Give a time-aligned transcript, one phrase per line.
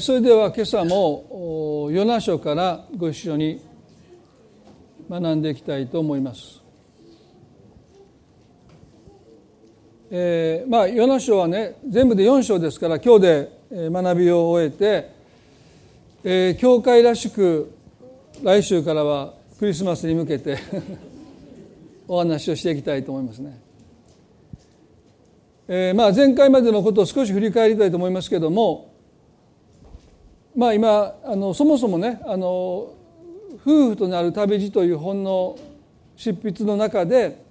[0.00, 3.60] それでは今朝もヨナ書からご一緒に
[5.10, 6.62] 学んでいきたいと思います。
[10.12, 13.50] えー、まあヨナ書はね全部で4章ですから今日で
[13.90, 15.10] 学びを終えて、
[16.22, 17.74] えー、教会らしく
[18.40, 20.58] 来週からはクリスマスに向けて
[22.06, 23.58] お話をしていきたいと思いますね。
[25.66, 28.91] えー、まあ前回までのことを少し振り返りたいと思いますけども
[30.56, 32.94] まあ今あのそもそもねあの
[33.64, 35.58] 夫婦となる旅路という本の
[36.16, 37.42] 執筆の中で、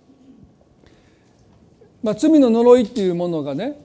[2.04, 3.82] まあ、罪の呪いっていうものがね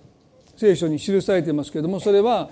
[0.56, 2.50] 聖書に記されていますけれどもそれは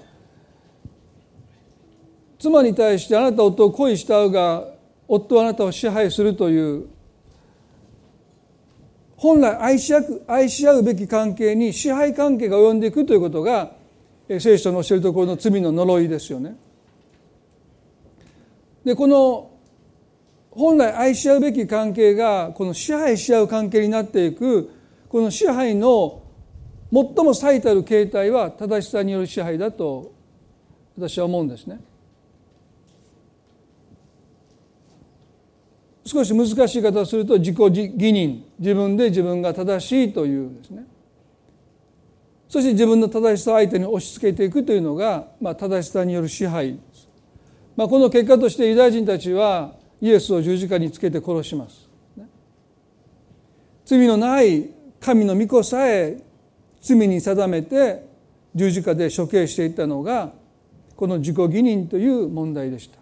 [2.39, 4.65] 妻に対してあなた夫を恋したうが
[5.09, 6.87] 夫はあなたを支配するという
[9.17, 13.73] 本来愛し合愛し合うべき関係に支配関係が及んでいくということが
[14.29, 16.57] 聖書の教えるところの罪の呪いですよね。
[18.85, 19.51] でこの
[20.51, 24.71] 本来愛し合うべき関係がこの支配し合う関係になっていく
[25.09, 26.23] この支配の
[26.93, 30.13] 最も最たる形態は正しさによる支配だと
[30.97, 31.81] 私は思うんですね。
[36.07, 40.87] 少し難しい言い方をすると自己義認自分で自分が正しいというですね
[42.55, 46.75] そして自分の正しさを相手に押し付けていくというのが、まあ、正しさによる支配。
[46.75, 47.09] です、
[47.75, 51.89] まあ、この結果としてユダヤ人たちはイエスを十字架につけて殺します、
[53.85, 56.23] 罪のない神の御子さえ
[56.81, 58.07] 罪に定めて
[58.55, 60.31] 十字架で処刑していったのが
[60.95, 62.99] この自己義認という問題でした。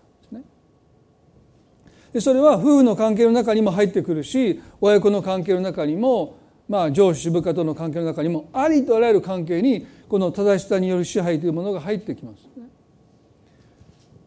[2.15, 6.39] でそれは夫婦の関係の中にも入ってくるし親子の関係の中にも
[6.73, 12.49] まあ上司部下との関係の中にもありとあらゆる関係にこの正しさによる支配というものが入ってきます。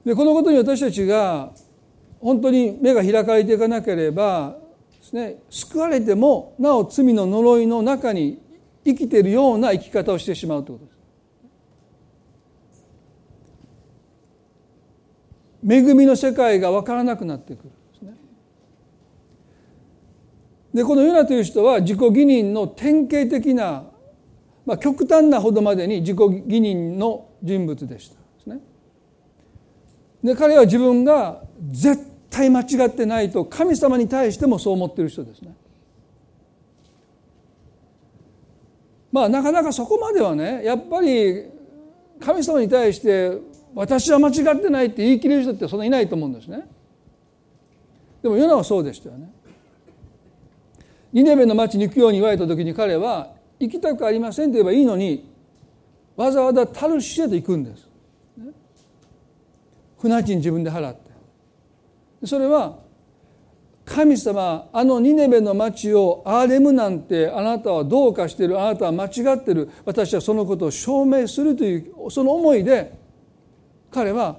[0.06, 1.52] でこのことに私たちが
[2.22, 4.58] 本当に目が開かれていかなければ
[5.00, 8.40] ですね救われてもなお罪の呪いの中に
[8.86, 10.92] 生きているような生き方をしてしまうということ
[15.66, 15.90] です。
[15.90, 17.72] 恵みの世界が分からなくなってくる
[20.76, 23.86] でこのヨナという人は自己義認の典型的な、
[24.66, 28.60] まあ、極端なほどまでに自己義認の人物でしたですね。
[30.22, 31.42] で彼は自分が
[31.72, 35.56] 絶対間違ってないと神様に対してもそう思ってる人ですね。
[39.14, 41.46] まあなかなかそこまではねやっぱり
[42.20, 43.38] 神様に対して
[43.74, 46.68] 私は間違ってないって言い切れる人ってそんないないと思うんですね。
[48.22, 49.32] でもヨナはそうでしたよね。
[51.16, 55.34] ニネベの町に行くように言われた時に彼は行きたくありませんと言えばいいのに
[56.18, 57.88] わざわざタルシエと行くんです。
[59.98, 62.28] 船賃自分で払って。
[62.28, 62.80] それは
[63.86, 72.94] 神様あのニネベの町をアーレムなんてあなたはどうかしてるあなたは間違ってる私はそのことを証明するというその思いで
[73.90, 74.36] 彼は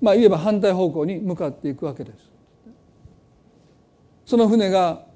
[0.00, 2.28] まあ言えば反対方向に向かっていくわけです。
[4.26, 5.06] その船が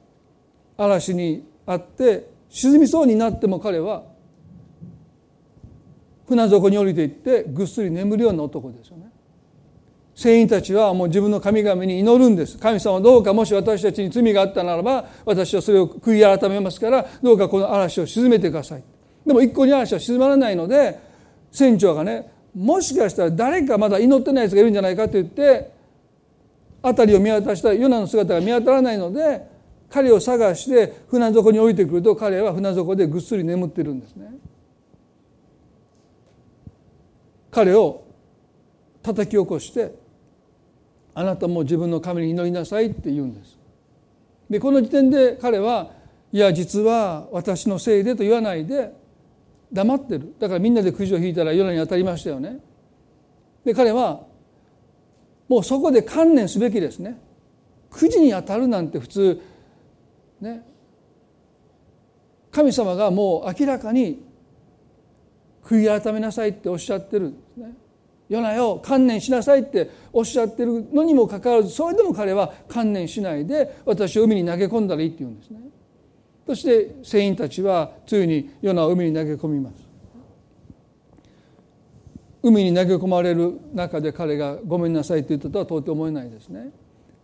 [0.84, 4.04] 嵐にあって沈みそうになっても彼は
[6.26, 9.12] 船底に降りていってぐっすり眠るような男ですよね。
[10.14, 18.82] 船員たちはもう自分の神々に祈るんです神様どうかもし私たちに罪があったならば私はそれを悔い改めますからどうかこの嵐を沈めてください
[19.26, 20.98] でも一向に嵐は沈まらないので
[21.50, 25.72] 船長がねもしかしたら誰かまだ祈ってないやつがいるんじゃないかと言って
[26.82, 29.46] 辺りを見渡したらヨナの姿が見当たらないので
[29.92, 34.32] 彼を探して船底に降りてくると彼は船底でぐっすり眠ってるんですね。
[37.50, 38.02] 彼を
[39.02, 39.94] 叩き起こして
[41.14, 43.58] あなたも自分の神に祈りなさいって言うんです。
[44.48, 45.90] でこの時点で彼は
[46.32, 48.94] いや実は私のせいでと言わないで
[49.74, 52.60] 黙ってるだからみんなでくじを引いたら夜に当たりましたよね。
[53.62, 54.22] で彼は
[55.48, 57.20] もうそこで観念すべきですね。
[57.90, 59.51] くじに当たるなんて普通
[60.42, 60.62] ね
[62.50, 64.22] 神様がもう明らかに
[65.64, 67.74] 悔い改めなさいっておっしゃってるんですね。
[68.28, 75.60] ヨナよ観念しなさいっておっしゃってるのにもかかわらずそれでも彼は観念しないで私を海に投げ込んだらいいって言うんですね。
[76.46, 79.76] そして船員たちはついにヨナを海に投げ込みます。
[82.42, 86.72] 海に投げ込まれる中で彼が「ごめんなさい」って言ったとは到底思えないですね。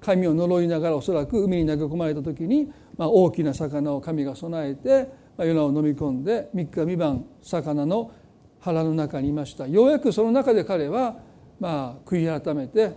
[0.00, 8.12] 神を呪いながらおそらく海に投げ込まれた時に、まあ、大きな魚を神が備えて、まあ、ヨナを飲み込んで3日三晩魚の
[8.60, 9.66] 腹の中にいました。
[9.66, 11.16] ようやくその中で彼は
[11.60, 12.96] まあ悔い改めて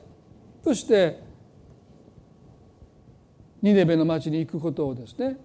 [0.64, 1.20] そして
[3.62, 5.38] ニネベの町に行くことをですね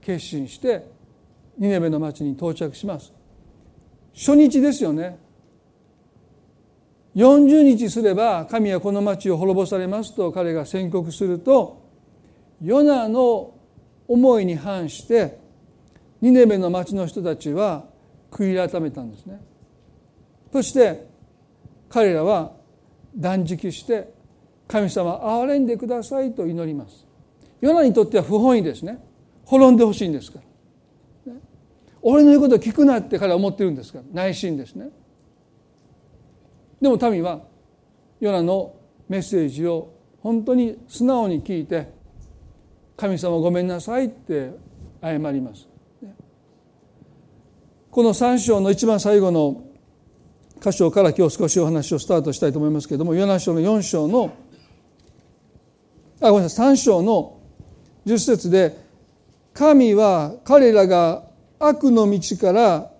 [0.00, 0.90] 決心して
[1.58, 3.12] ニネベの町に到着します。
[4.14, 5.18] 初日ですよね。
[7.18, 11.82] 40日すれば神はこの町を滅ぼされますと彼が宣告すると
[12.62, 13.54] ヨナの
[14.06, 15.36] 思いに反して
[16.20, 17.86] ニネベの町の人たちは
[18.30, 19.40] 悔い改めたんですね。
[20.52, 21.08] そして
[21.88, 22.52] 彼らは
[23.16, 24.12] 断食して
[24.68, 27.04] 神様憐れんでくださいと祈ります。
[27.60, 29.02] ヨナにとっては不本意ですね。
[29.44, 30.38] 滅んでほしいんですか
[31.26, 31.32] ら、
[32.00, 34.04] 俺の言うことを聞くなって彼は思ってるんですから。
[34.12, 34.90] 内心ですね。
[36.80, 37.40] でも民は
[38.20, 38.74] ヨナの
[39.08, 41.88] メッセージを本当に素直に聞いて
[42.96, 44.50] 神様ごめんなさいって
[45.00, 45.68] 謝ります。
[47.90, 49.64] この3章の一番最後の
[50.60, 54.34] 箇所から今日少しお話をスタートしたいと思いますけれどもヨナ書の4章の
[56.20, 57.40] あごめんなさい3章の
[58.06, 58.76] 10節で
[59.54, 61.24] 神は彼らが
[61.58, 62.90] 悪の道から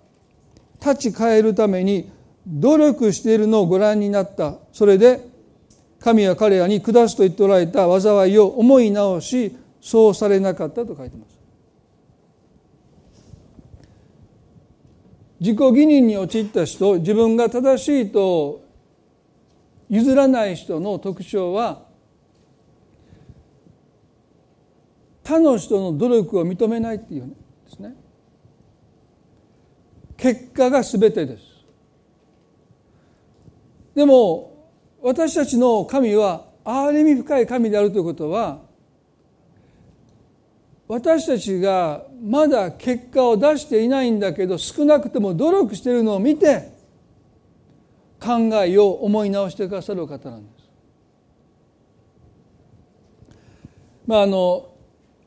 [0.81, 2.09] 立ち返るために
[2.47, 4.57] 努力しているのをご覧になった。
[4.71, 5.27] それで
[5.99, 11.37] 神は彼らに下すと言っておられた災いを思い直しそうされなかったと書いてます。
[15.39, 18.61] 自己義認に陥った人自分が正しいと
[19.89, 21.87] 譲らない人の特徴は
[25.23, 27.35] 他の人の努力を認めないっていうんで
[27.67, 27.95] すね。
[30.17, 31.48] 結果が全てです。
[33.99, 38.61] でも私たちの神は憐れみ深い神であるということは
[40.87, 46.71] 私たちがまだ結果を出していないんだけど少なくとも努力しているのを見て
[48.21, 50.69] 考えを思い直してくださる方なんです。
[54.07, 54.75] まああの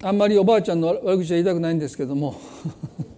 [0.03, 2.41] あんまりおばあちゃんの悪口は言いたくないんですけども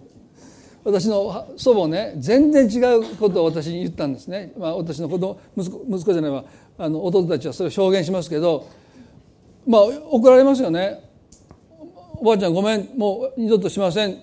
[0.85, 6.45] 私の祖母ね全然違うことを私に言ったんですね、まあ、私の子供息子息子じゃないわ。
[6.77, 8.69] あの弟たちはそれを証言しますけど
[9.65, 11.03] まあ怒られますよね。
[12.17, 14.19] おばあちゃんごめんもう二度としません。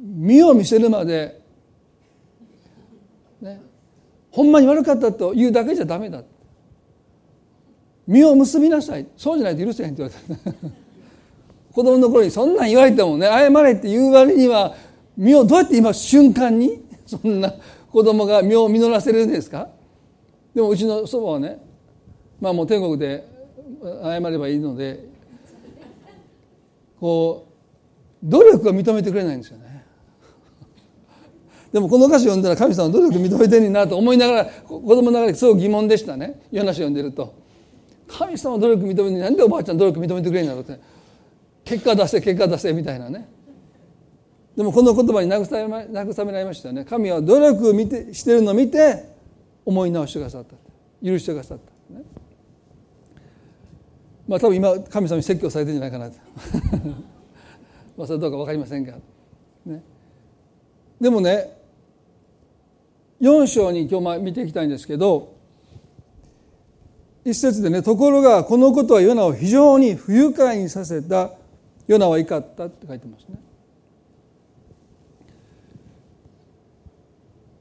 [0.00, 1.40] 身を見せるまで、
[3.40, 3.60] ね、
[4.32, 6.24] ほんまに悪かったと言うだけじゃダメだ。
[8.04, 9.06] 身を結びなさい。
[9.16, 10.68] そうじゃないと許せへんって言われた。
[11.72, 14.74] 子供の頃にそんなん言われてもね謝れって言う割には
[15.18, 17.52] 身をどうやって今瞬間に そんな
[17.90, 19.68] 子供が身を実らせるんですか？
[20.54, 21.58] でもうちの祖母はね
[22.40, 23.24] まあもう天国で
[24.02, 25.04] 謝ればいいので
[27.00, 27.46] こ
[28.22, 29.84] う努力を認めてくれないんですよね。
[31.72, 36.40] でもこの歌詞読んだら神様努力認めてんなと思いながら子供ながらすごく疑問でしたね。
[36.50, 37.34] 夜なし読んでると。
[38.06, 40.80] 神様努力認めてなんでおばあちゃん努力認めてくれんだろうって。
[41.64, 43.28] 結果出せ結果出せみたいなね。
[44.58, 46.84] でもこの言葉に慰め慰められましたよね。
[46.84, 49.04] 神は努力を見てしてるのを見て
[49.64, 50.56] 思い直してくださった。
[51.06, 51.72] 許してくださった。
[54.26, 56.16] まあ多分今神様に説教されてるんじゃないかなと。
[57.96, 58.94] まあそれどうか分かりませんが、
[59.64, 59.80] ね、
[61.00, 61.56] でもね
[63.20, 65.34] 4章に今日見ていきたいんですけど
[67.24, 71.30] 一節でねところがこのことはヨナを非常に不愉快にさせた。
[71.86, 73.38] ヨナは怒ったって書いてますね。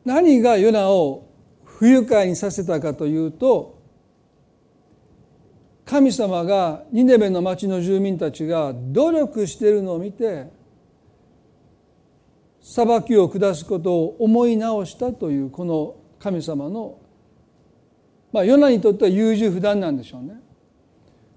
[0.07, 1.27] 何がヨナを
[1.65, 3.77] 不愉快にさせたかというと
[5.83, 10.49] 神様がニネベの町の住民たちが努力しているのを見て
[12.61, 16.99] 裁きを下すことを思い直したというこの神様の
[18.31, 20.35] まあヨナにとっては優柔不断なんでしょうね。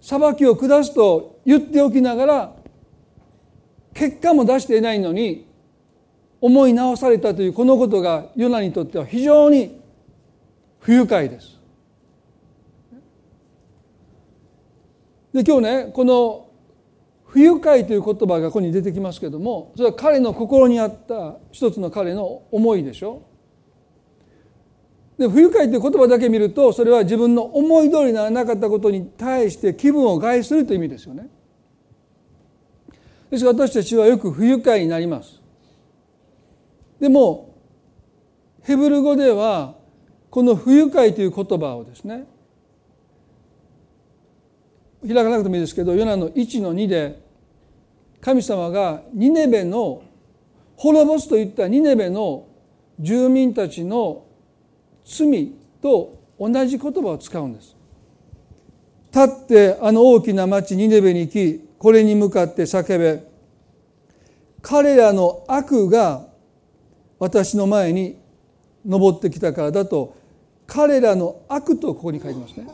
[0.01, 2.57] 裁きを下すと言っておきながら
[3.95, 5.50] 結果も出していないのに
[6.41, 9.81] 思い直されたというこのことがヨナにとっては非常に
[10.79, 11.59] 不愉快です。
[15.33, 16.49] で今日ねこの
[17.27, 23.23] 「不愉快」という言葉がここに出てきますけどもそれは彼の心にあった一つの彼の思いでしょ。
[25.19, 31.29] で不愉快という言葉だけ見るとそれは自分の思い通りにならなかったことに対して気分を害するという意味ですよね。
[33.31, 35.40] ですから私たちはよく不愉快になります。
[37.01, 37.57] でも
[38.63, 39.75] ヘブル語では
[40.29, 42.25] この不愉快という言葉をですね
[45.07, 47.21] 開かなくてもいいですけどヨナの1の2で
[48.21, 50.03] 神様がニネベの
[50.77, 52.47] 滅ぼすといったニネベの
[52.99, 54.27] 住民たちの
[55.05, 55.53] 罪
[55.83, 57.77] と同じ言葉を使うんです。
[59.13, 63.23] 立ってあの大きな町ニネベに行きこれに向かって叫べ
[64.63, 66.30] 彼らの悪が
[67.21, 68.19] 私の前に
[68.85, 70.17] 登ってきたからだと
[70.67, 72.67] 彼らの悪とここに書いてますね。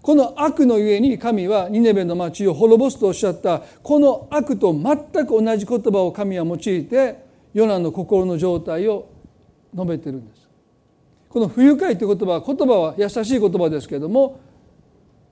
[0.00, 7.24] この悪のゆえに神はニネベの町を滅ぼすとおっしゃったこの悪と全く同じ言葉を神は用いて
[7.54, 9.08] ヨナの心の状態を
[9.74, 10.48] 述べてるんです。
[11.28, 14.40] この不愉快という言葉は言葉は優しい言葉ですけれども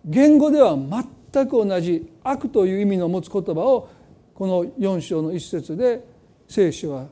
[0.05, 3.89] 言語では全く同じ悪という意味の持つ言葉を
[4.35, 6.05] この4章の一節で
[6.49, 7.07] 聖書は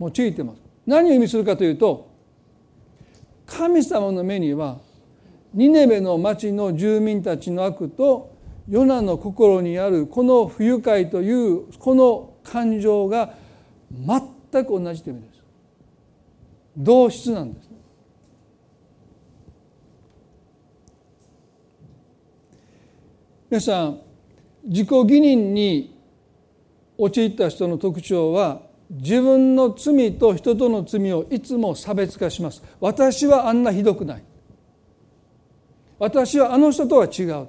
[0.00, 0.61] 用いてます。
[0.86, 2.10] 何を意味するかというと
[3.46, 4.78] 神様の目には
[5.54, 8.32] ニネベの町の住民たちの悪と
[8.68, 13.34] ヨナの心にあるこの不愉快というこの感情が
[13.92, 15.42] 全く同じという意味です。
[16.76, 17.68] 同質なんです、
[23.50, 24.00] 皆さん
[24.64, 25.94] 自己義認に
[26.96, 28.62] 陥った人の特徴は
[28.92, 32.62] 自分の罪と人との罪をいつも差別化します。
[32.78, 34.22] 私はあんなひどくない。
[35.98, 37.48] 私はあの人とは違う。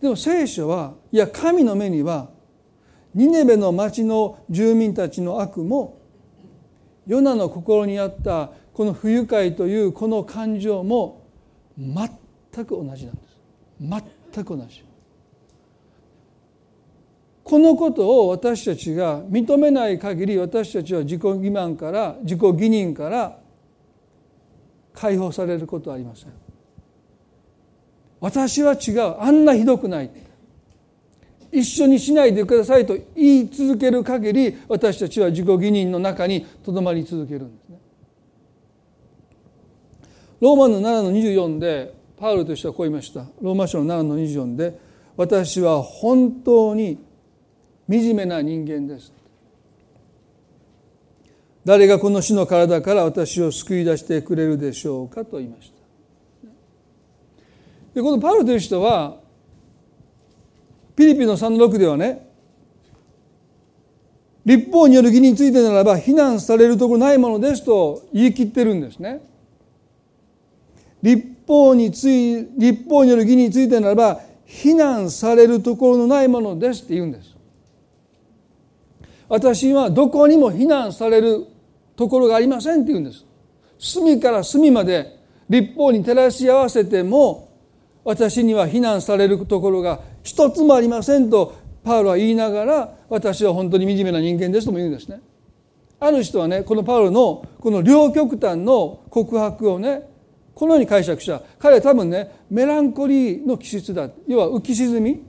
[0.00, 2.30] でも聖書はいや神の目には
[3.14, 5.98] ニネベの町の住民たちの悪も
[7.06, 11.26] ヨナの心にあったこの不愉快というこの感情も
[11.76, 14.02] 全く同じなんです。
[14.34, 14.87] 全く同じ。
[17.48, 23.38] このことを私たちが認めない限り私たちは自己欺瞞から自己義認から
[24.92, 26.28] 解放されることはありません。
[28.20, 29.18] 私は違う。
[29.18, 30.10] あんなひどくない。
[31.50, 37.78] 一緒にしないでくださいと言い続ける限り私たちは自己義認の中にとどまり続けるんですね。
[40.40, 43.24] ローマの7の24でパウルとしてはこう言いました。
[43.40, 44.78] ローマ書の7の24で
[45.16, 47.07] 私は本当に
[47.90, 49.12] 惨めな人間です
[51.64, 56.48] 誰がこの死の体から私を救い出してくれるでしょうかと言いました
[57.94, 59.16] でこのパウロという人は
[60.96, 62.28] ピリピの3の6ではね
[64.48, 69.20] 立法による義についてならば非難されるところないものですと言い切ってるんですね。
[71.02, 77.36] 立法につい立法による義についてならば非難されるところのないものですって言うんです。
[79.28, 81.46] 私はどこにも非難される
[81.96, 83.26] ところがありませんって言うんです。
[83.78, 85.18] 隅から隅まで
[85.48, 87.48] 立法に照らし合わせても
[88.04, 95.20] 私には非難されるところが一つもありませんとパウロは言いながら私は本当に惨めな人間ですとも言うんですね。
[96.00, 100.02] ある人はねこのパウロのこの両極端の告白をね
[100.54, 105.22] このように解釈した彼は多分ねメランコリーの気質だ要は浮き沈み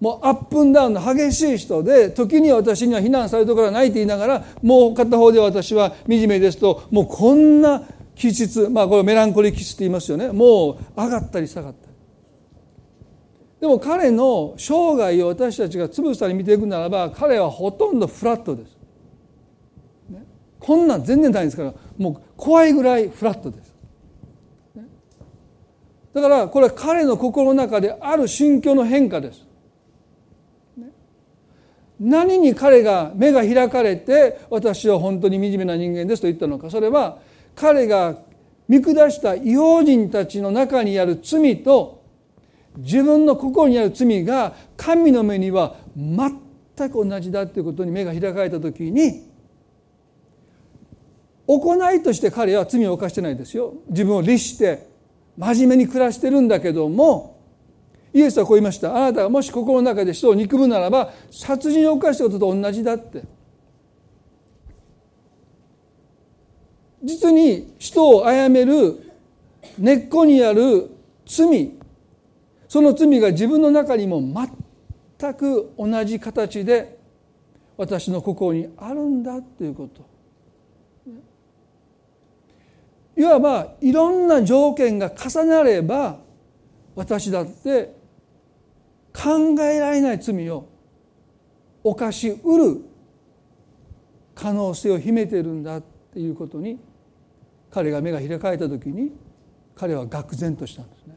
[0.00, 7.82] もうアップンダウンの激しい人で時に私には非難されるところはないと言いながらもう片方で私は惨めですともうこんな
[8.14, 10.28] 気質まあこれメランコリー気質って言いますよね。
[10.32, 11.86] もう上がったり下がったり。
[13.60, 18.76] でも彼の生涯を私たちがつぶさに見ていくならば彼はほとんどフラットです、
[20.10, 20.22] ね、
[20.60, 23.74] こんなん全然ないですからもう怖いぐらいフラットです、
[26.12, 29.45] だからこれは彼の心の中である心境の変化です、
[31.98, 36.70] 何に彼が目が開かれて私は本当に惨めな人間ですと言ったのか。
[36.70, 37.18] それは
[37.54, 38.18] 彼が
[38.68, 42.04] 見下した異邦人たちの中にある罪と
[42.76, 49.30] 自分の心にある罪が神の目には全く同じだということに目が開かれた時に
[51.46, 53.72] 行いとして彼は罪を犯してないですよ。
[53.88, 54.88] 自分を律して
[55.38, 57.35] 真面目に暮らしてるんだけども
[58.16, 58.96] イエスはこう言いました。
[58.96, 63.24] あなたがもし心の中で人を憎むならば殺人を犯したことと同じだって。
[67.04, 69.12] 実に人を殺める
[69.76, 70.90] 根っこにある
[71.26, 71.74] 罪。
[72.68, 74.22] その罪が自分の中にも
[75.18, 76.98] 全く同じ形で
[77.76, 80.06] 私の心にあるんだということ。
[83.14, 86.18] いわばいろんな条件が重なれば
[86.94, 87.95] 私だって
[89.16, 90.68] 考えられない罪を
[91.82, 92.82] 犯しうる
[94.34, 95.82] 可能性を秘めているんだっ
[96.12, 96.78] ていうことに
[97.70, 99.12] 彼が目が開かれた時に
[99.74, 101.16] 彼は愕然としたんですね。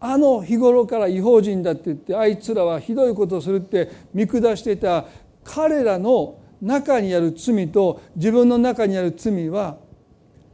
[0.00, 5.06] あの日頃から違法人だって言ってあいつらはひどいことをするって見下していた
[5.44, 9.78] 彼らの中にある罪と自分の中にある罪は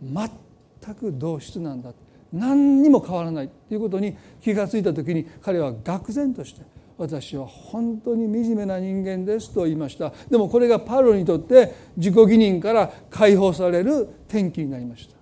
[0.02, 1.92] 全く同質なんだ
[2.32, 6.62] 何にも変わらないということに気が付いた時に彼は愕然として
[6.99, 10.12] 私は本当に惨めな人間ですと言いました。
[10.30, 15.14] でもこれがパウロにとって自己義認から解放される転機になりました、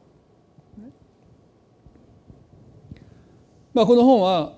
[3.75, 4.55] まあ、この本は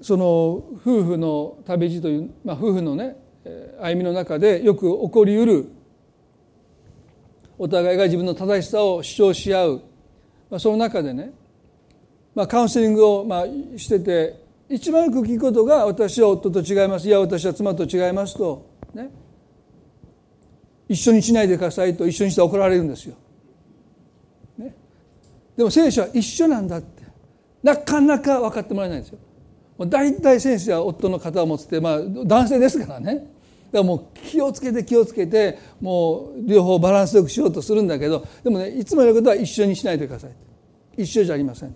[0.00, 3.16] その夫婦の旅路という、まあ、夫婦のね
[3.80, 5.70] 歩みの中でよく起こりうる
[7.58, 9.82] お互いが自分の正しさを主張し合う、
[10.50, 11.32] まあ、その中でね、
[12.34, 17.06] まあ、カウンセリングをまあしてて一番よく聞くことが私は夫と違います。
[17.06, 19.10] いや私は妻と違いますとね。
[20.88, 23.14] 一緒にしないでくださいと一緒にして怒られるんですよ。
[24.58, 24.74] ね、
[25.56, 27.04] でも聖書は一緒なんだって。
[27.62, 29.18] なかなか分かってもらえないんですよ。
[29.78, 33.14] もう大体先生は夫の方を持つって、まあ、男性ですからね。
[33.14, 33.26] だか
[33.72, 40.30] らもう気をつけて気をつけてもう両方バランスよくしようとするんだけどでもねいつもやることは一緒にしないでください。
[40.96, 41.74] 一緒じゃありません。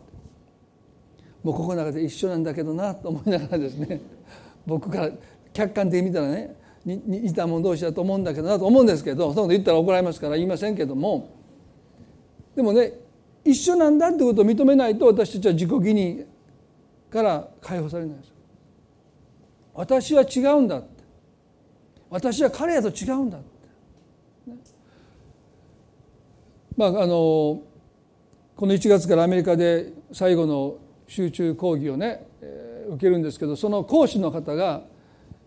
[1.42, 4.00] もうここの中で一緒なんだけどなと思いながらですね
[4.66, 5.10] 僕から
[5.52, 6.54] 客観的に見たらね
[6.84, 11.28] 似た者同士だと思うんだけどなと思うんですけどそんなこと言ったら怒られますから言いませんけども
[12.54, 12.92] でもね
[13.44, 16.24] 一緒なんだってことを認めないと私たちは自己義に
[17.10, 18.32] から解放されないです
[19.74, 20.98] 私は違うんだって。
[22.10, 24.56] 私は彼らと違うんだって、ね、
[26.76, 27.62] まああの
[28.56, 30.78] この1月からアメリカで最後の
[31.08, 34.82] 集中講義をね、えー、受けるんですけどその講師の方が、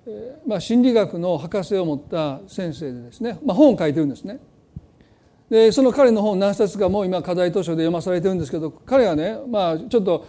[0.06, 4.40] えーまあ、心理学の博士を持った先生でですね、まあ、本を書いてるんですね。
[5.50, 10.26] でその彼の本何冊かも今課題図書で読まされてるんですけど彼はね、まあ、ちょっと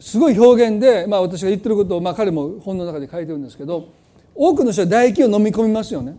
[0.00, 3.88] すごい表現で、まあ、私が言ってることを、まあ、彼も本の中で書いてるんですけど
[4.34, 6.18] 多くの人は唾液を飲み込みますよね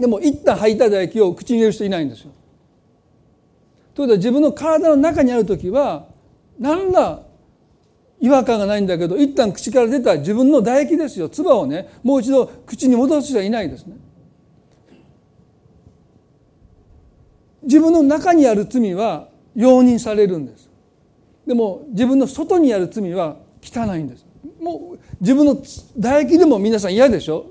[0.00, 2.32] でも一旦吐いた唾液を口に入れる人いないんですよ
[3.94, 6.06] ということは自分の体の中にある時は
[6.62, 7.20] 何ら
[8.20, 11.28] 違和感がないんだけど一旦口から出た自分の唾液ですよ。
[11.28, 13.96] 唾をねもう一度口に戻す人はいないですね。
[17.64, 20.70] 自分の中にある罪は容認されるんです。
[21.46, 24.24] でも自分の外にある罪は汚いんです。
[24.60, 27.46] もう自分の唾液でも皆さん嫌でしょ？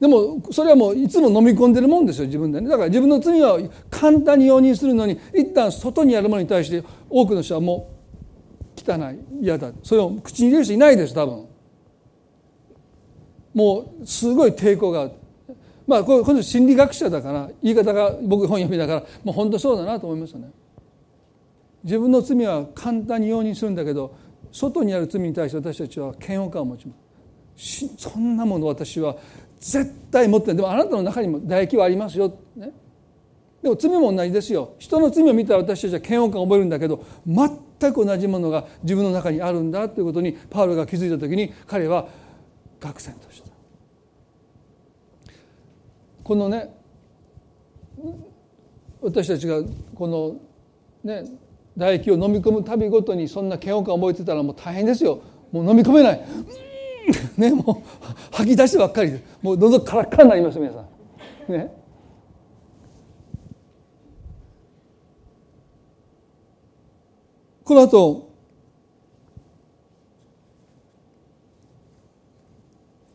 [0.00, 2.68] でもそれはもういつも飲み込んでるもんですよ自分でね。
[2.68, 3.58] だから自分の罪は
[3.90, 7.90] 簡単に容認するのに一旦外にあるものに対して多くの人はも
[8.76, 9.70] う汚い嫌だ。
[9.82, 11.46] それを口に入れる人いないです多分。
[13.52, 15.12] もうすごい抵抗がある。
[15.86, 20.50] まあこれこの心理学者だから言い方が僕本読みだからもう本当そうだなと思いますよね。
[21.84, 24.14] 自分の罪は簡単に容認するんだけど
[24.50, 26.94] 外にある罪に対して私たちは嫌悪感を持ちま
[27.56, 27.86] す。
[27.98, 29.16] そんなもの私は
[29.60, 30.56] 絶対持ってない。
[30.56, 32.72] でもあなたの中にも唾液はありますよ、ね、
[33.62, 34.74] でも罪も同じですよ。
[34.78, 42.08] 人の罪を見たら私たちは嫌悪感を覚えるんだけど全く同じものが自分の中にあるんだということにパウロが気づいた時に彼は
[42.80, 43.50] 愕然とした。
[46.24, 46.74] このね
[49.02, 49.62] 私たちが
[49.94, 50.36] この
[51.04, 51.24] ね
[51.74, 55.20] 唾液を飲み込むたびごとにそんな嫌悪感を覚えてたらもう大変ですよ。
[55.52, 56.20] もう飲み込めない。
[57.36, 60.84] ねもう吐き出してばっかりでもうどんどんカラッカラになります皆さ
[61.48, 61.52] ん。
[61.52, 61.80] ね。
[67.64, 68.30] この後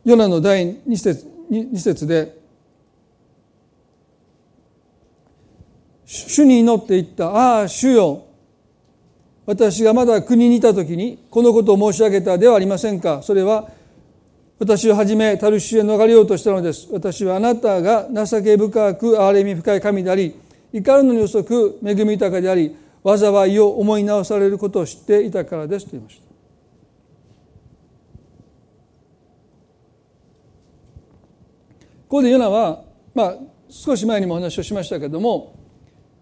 [0.05, 2.37] ヨナの第2節 ,2 節で
[6.05, 8.25] 主に祈っていったああ主よ。
[9.45, 13.21] 私がまだ国にいた時にこのことを申し上げたではありませんか。
[13.21, 13.69] それは
[14.57, 16.87] 私をはじめタルシへ逃れようとしたのです。
[16.91, 20.33] 私はあなたが情け深く憐れみ深い神であり
[20.71, 26.25] 怒るのに遅く恵み豊かであり災いを思い直されることを知っていたからですと言いました。
[32.07, 33.37] ここでヨナは、まあ、
[33.67, 35.55] 少し前にもお話をしましたけども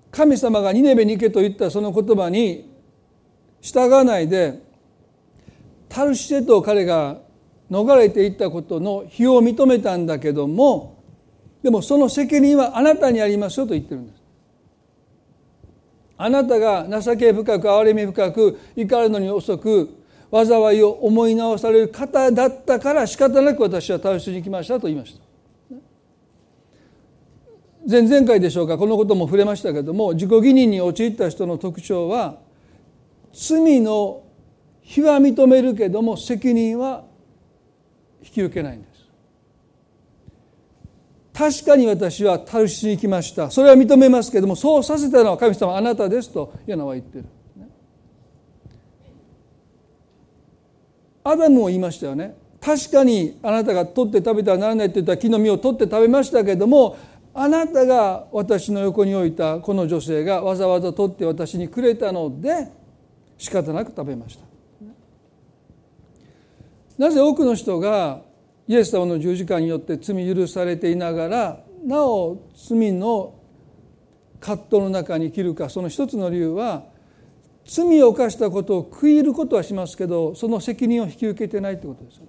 [0.09, 2.69] 神様がニネベに行けと言ったその言葉に
[3.61, 4.59] 従わないで
[5.89, 7.17] タルシェと彼が
[7.73, 11.01] 逃れていったことの非を認めたんだけども
[11.63, 14.21] でもその責任はあなたにありますよと言ってるんです。
[16.15, 19.89] あなたが情け深く憐れみ深く怒るのに遅く
[20.31, 25.23] 災いを思い直される方だったから仕方なく私はタルシに来ましたと言いました。
[27.89, 32.37] 前々回でしょうかこのことも触れましたけども自己義認に陥った人の特徴は
[33.33, 34.23] 罪の
[34.81, 37.03] 非は認めるけども責任は
[38.23, 38.93] 引き受けないんです。
[41.33, 43.49] 確かに私はタルシに行きました。
[43.51, 47.25] それは認めますけれどもそうさせたのは神様あなたですとヨナは言ってる。
[51.23, 52.35] アダムも言いましたよね。
[52.61, 56.95] 確かにあなたが取って食べてはならないって言ったら木の実を取って食べましたけれども
[57.33, 62.69] あなたが私の横に置いたこの女性がわざわざ取って私にくれたので
[63.37, 64.52] 仕方なく食べました。
[66.97, 68.21] なぜ多くの人が
[68.67, 73.35] イエス様の十字架によって罪許されていながらなお罪の
[74.39, 76.85] 葛藤の中に生きるかその一つの理由は
[77.65, 82.21] 罪を犯したことを悔いることはしますけどその責任を引き受けてないってことです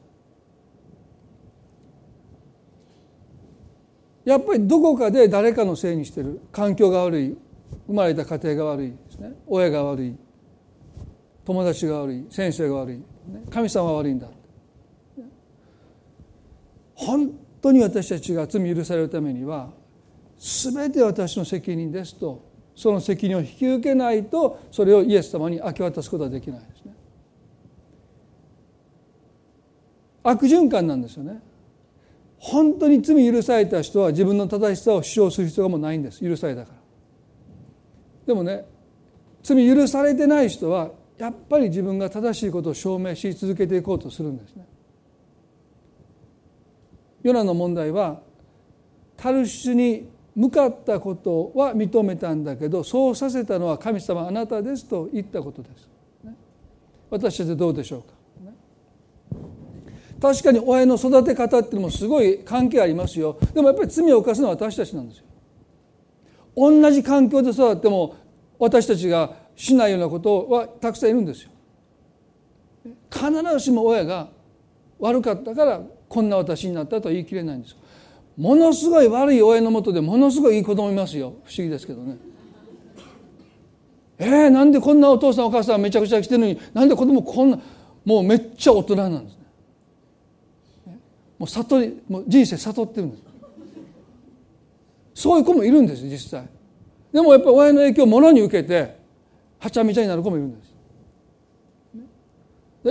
[4.25, 6.41] やっぱりどこかで誰かのせいにしてる。
[6.51, 7.37] 環境が悪い。
[7.87, 9.33] 生まれた家庭が悪いですね。
[9.47, 10.17] 親が悪い。
[11.45, 12.27] 友達が悪い。
[12.31, 13.03] 先生が悪い。
[13.51, 14.29] 神様が悪いんだ。
[16.95, 17.31] 本
[17.61, 19.71] 当に私たちが罪許されるためには
[20.39, 26.95] 全て私の責任ですとその責任を引き受けないとそれをイエス様に明け渡すことはできないですね。
[30.25, 31.41] 悪循環なんですよね。
[32.39, 36.21] 本当に罪許された人は自分の正しさを主張する必要がもうないんです。
[36.21, 36.79] 許されたから。
[38.27, 38.67] でもね
[39.43, 44.67] 罪許されてない人はやっぱり自分が正しいことを証明し続けていこうとするんですね。
[47.25, 48.21] ヨナの問題は
[49.17, 55.89] タルシュに向かったことは認めたんだけどそうさせたのは神様あなたですと言ったことです。
[57.11, 58.15] 私たちどうでしょうか。
[60.21, 63.39] 確かに親の育て方っていうのもすごい関係ありますよ。
[63.55, 65.25] でもやっぱり罪を犯すのは私たちなんですよ。
[66.57, 68.17] 同じ環境で育っても
[68.59, 71.51] 私たちがしないようなことはたくさんいるんですよ。
[73.11, 74.29] 必ずしも親が
[74.99, 75.81] 悪かったから
[76.15, 77.77] こんな私になったとは言い切れないんです。
[78.37, 81.35] ものすごい悪い親のもとでものすごいいい子供いますよ。
[81.45, 82.17] 不思議ですけどね。
[84.19, 87.59] えー、なんでこんなお父さんお母さんめちゃくちゃ来てるのになんで子供こんな
[88.05, 89.37] もうめっちゃ大人なんです
[90.87, 91.01] ね。
[91.37, 93.23] もう悟りもう人生悟ってるんです。
[95.15, 96.47] そういう子もいるんです実際。
[97.13, 98.97] でもやっぱり親の影響をものに受けて
[99.59, 100.74] はちゃめちゃになる子もいるんです。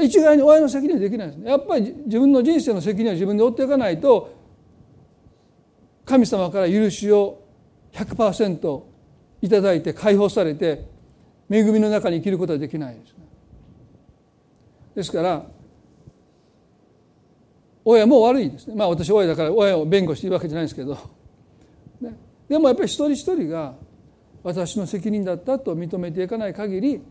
[0.01, 1.49] 一概に親の責任はできないですね。
[1.49, 4.33] やっぱり自分の人生の責任は自分で負っていかないと
[6.05, 7.43] 神様から許しを
[7.93, 8.81] 100%
[9.41, 10.85] いただいて解放されて
[11.49, 13.25] 恵みの中に生きることはできないですね。
[14.95, 15.45] ですから
[17.85, 18.75] 親も悪いですね。
[18.75, 20.97] まあ私親だから親を弁護しているわけじゃないですけど、
[22.01, 23.75] ね、でもやっぱり一人一人が
[24.41, 27.01] 私の責任だったと認めていかない限り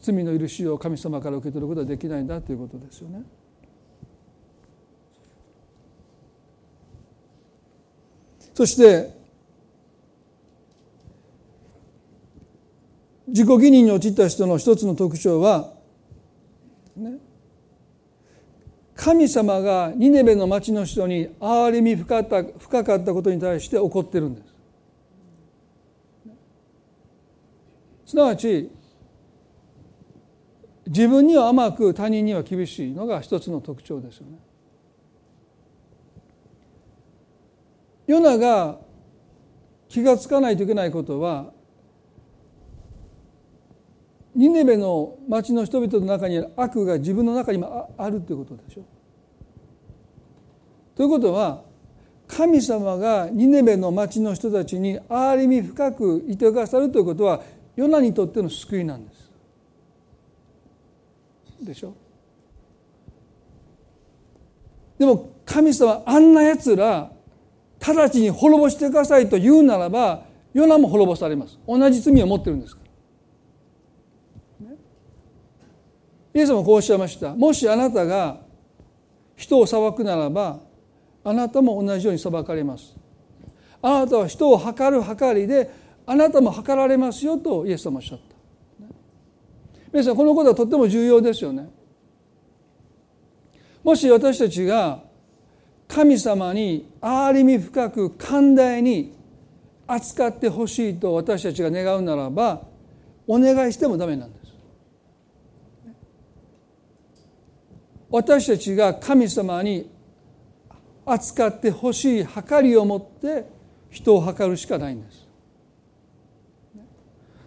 [0.00, 3.22] 罪の許しを神様から受け取ることはできないんだということですよね。
[8.54, 9.16] そして
[13.28, 15.72] 自己義認に陥った人の一つの特徴は、
[16.96, 17.18] ね、
[18.96, 24.48] 神様がニネベの町の人に憐れみ深かった深かったことに対して怒ってるんです。
[28.06, 28.70] すなわち
[30.88, 34.38] 自分には甘く他人には厳しいのが一つの特徴ですよね。
[38.06, 38.78] ヨナが
[39.88, 41.52] 気が付かないといけないことは
[44.34, 48.82] ニネベの町の人々の中にある悪が自分の中にもあるということでしょ。
[50.94, 51.64] ということは
[52.26, 57.42] 神様がニネベの町の人たちに憐れみ深くいてくださるということは
[57.76, 59.17] ヨナにとっての救いなんです。
[61.60, 61.94] でしょ。
[64.98, 67.10] でも神様あんなやつら
[67.80, 71.58] 直ちに滅ぼしてくださいと言うならばヨナも滅ぼされます。
[71.66, 72.82] 同じ罪を持ってるんですか
[74.62, 74.76] ら、ね、
[76.34, 77.34] イエスもこうおっしゃいました。
[77.34, 78.40] もしあなたが
[79.36, 80.58] 人を裁くならば
[81.22, 82.96] あなたも同じように裁かれます。
[83.80, 85.70] あなたは人を測る測りで
[86.06, 88.37] あなたも測られますよとイエス様おっしゃった。
[89.98, 91.68] 皆さんこのことはとっても重要ですよね。
[93.82, 95.02] もし私たちが
[95.88, 99.12] 神様に憐れみ深く寛大に
[99.88, 102.62] 扱ってほしいと私たちが願うならば
[103.26, 104.54] お願いしてもダメなんです。
[108.08, 109.90] 私たちが神様に
[111.06, 113.46] 扱ってほしい計りを持って
[113.90, 115.26] 人を測るしかないんです。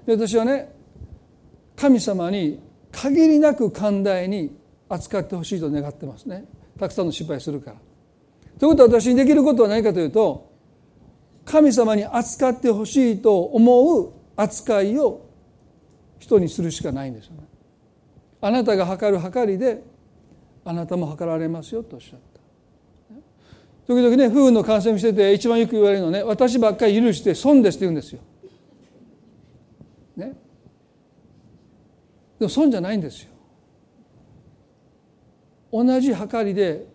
[0.06, 0.81] で私はね
[1.82, 4.56] 神様に限りなく寛大に
[4.88, 6.46] 扱ってほしいと願ってますね
[6.80, 7.78] たくさんの失敗するから
[8.60, 10.52] ということは私にできることは何かというと
[11.44, 15.28] 神様に扱ってほしいと思う扱いを
[16.20, 17.48] 人にするしかないんですよね。
[18.42, 19.84] あなたが測る測りで
[20.64, 22.42] あなたも測られますよとおっしゃった。
[23.88, 28.22] 時々ね夫婦のカウンセリングしてて一番よく言われるのね私ばっかり許して損ですって言うんですよ。
[30.16, 30.34] ね。
[32.42, 33.30] でも損じゃないんですよ。
[35.72, 36.88] 同じ測りで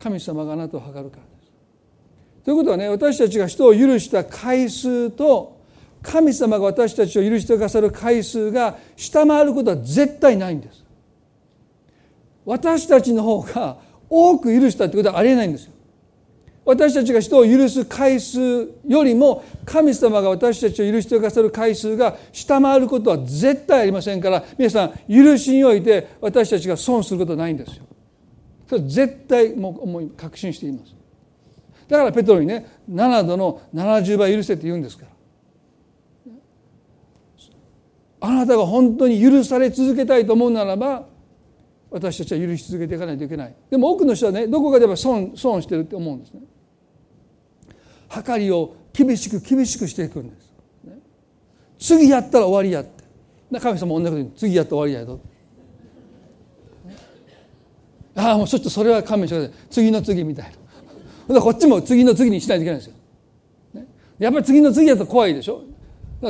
[0.00, 1.52] 神様があなたを測るからです。
[2.44, 5.60] ということはね私たちが人を許した回数と
[6.02, 10.84] 神様が私たちを許してくださる回数が下回ることは絶対ないんです。
[12.44, 13.76] 私たちの方が
[14.08, 15.72] 多く許したってことはありえないんですよ。
[16.64, 27.84] 私たちが人を許す回数よりも神様が私たちを許してくださる回数が下回ることは絶対ありませんから皆さん許しにおいて私たちが損することはないんですよ。
[28.68, 30.94] それ絶対もう思い確信しています。
[31.88, 35.10] だからペトロにね7度の70倍許せって言うんですから。
[38.20, 41.06] あなたが本当に許され続けたいと思うならば
[41.90, 46.40] 私たちは許し続けていかないといけないでも多くの人はねどこかでは損損してるって思うんですね
[48.12, 50.52] 計りを厳しく厳しくしていくんです、
[50.84, 50.98] ね、
[51.78, 53.00] 次やったら終わりやって。
[53.60, 55.20] 神様も同じことに次やったら終わりやと
[58.16, 59.66] ああもうちょっとそれは勘弁してください。
[59.70, 60.52] 次の次みたい
[61.28, 61.40] な。
[61.40, 62.94] こっちも次の次にしないといけないんですよ、
[63.74, 63.86] ね、
[64.18, 65.62] やっぱり次の次やと怖いでしょ。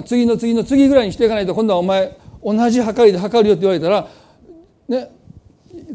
[0.04, 4.08] 次の次の次ぐらいにしていかないと今度はお前同じ計りで測るよって言われたら
[4.88, 5.10] ね。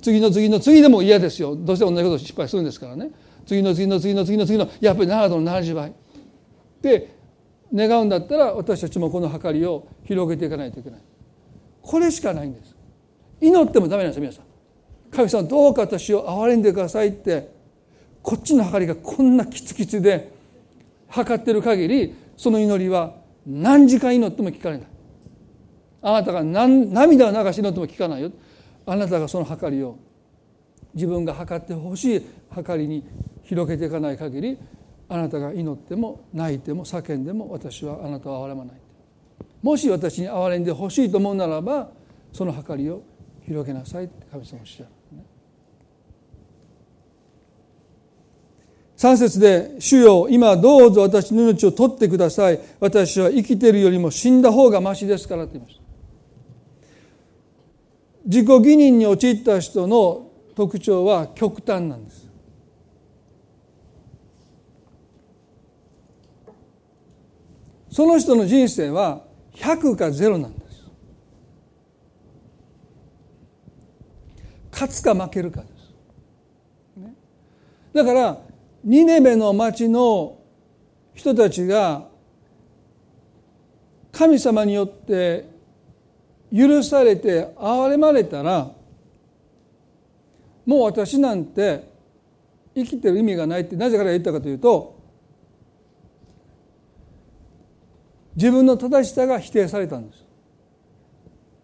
[0.02, 1.56] 次の次の次でも嫌ですよ。
[1.56, 3.12] どうして同じこと失敗するんですからね。
[3.46, 5.94] 次の次の次の次の次のやっぱり7度の70倍。
[6.82, 7.16] で
[7.74, 11.00] 願うんだったら私たちもこの計りを広げていかないといけない。
[11.82, 12.76] これしかないんです。
[13.42, 14.46] 祈ってもダメなんですよ皆さん。
[15.12, 17.54] 神様どうか私を憐れんでくださいって。
[18.22, 20.32] こっちの計りがこんなキツキツで
[21.08, 23.14] 測ってる限りその祈りは
[23.46, 24.88] 何時間祈っても聞かれない。
[26.02, 28.32] あなたが涙を流し祈っても聞かないよ。
[28.88, 30.00] あなたがその計りを
[30.96, 32.26] 自分が測ってほしい
[32.66, 33.06] 計りに
[33.46, 34.58] 広げていかない限り
[35.08, 38.76] あなたが祈っても泣いても叫んでも私はあなたを憐れまない。
[39.62, 41.90] もし私に憐れんでほしいと思うならば
[42.34, 43.02] その計りを
[43.46, 44.90] 広げなさいって神様おっしゃる、
[48.98, 52.60] 3節で「主よ今どうぞ私の命を取ってください。
[52.80, 55.82] 私は生きているよりも死んだ方がましですから」と言いました。
[58.26, 62.25] 自己義認に陥った人の特徴は極端なんです。
[67.96, 69.22] その人の人生は
[69.54, 70.84] 100か0なんです。
[74.70, 77.14] 勝つか負けるかです、ね、
[77.94, 78.38] だから
[78.84, 80.40] ニネベの町の
[81.14, 82.10] 人たちが
[84.12, 85.46] 神様によって
[86.54, 88.74] 許されて憐れまれたら
[90.66, 91.90] もう私なんて
[92.76, 94.95] 生きてる意味がないってなぜから言ったかというと
[98.36, 100.26] 自分の正しさが否定されたんです。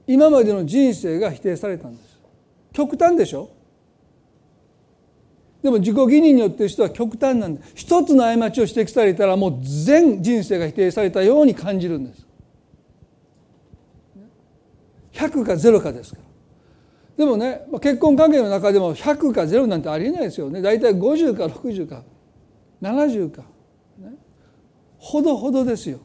[0.08, 2.20] 今までの人生が否定されたんです。
[2.74, 3.50] 極端でしょ？
[5.62, 12.26] でも自己義認によってる人は極端なんで一つの過ちを指摘されたらもう全人生が否定されたように感じるんです。
[15.14, 16.24] 100か0かですから。
[17.18, 20.62] でもね結婚関係の中でも100か0なんてありえないですよね。
[20.62, 22.04] 大体50か60か
[22.82, 23.44] 70か、
[24.00, 24.16] ね、
[24.98, 26.00] ほどほどですよ。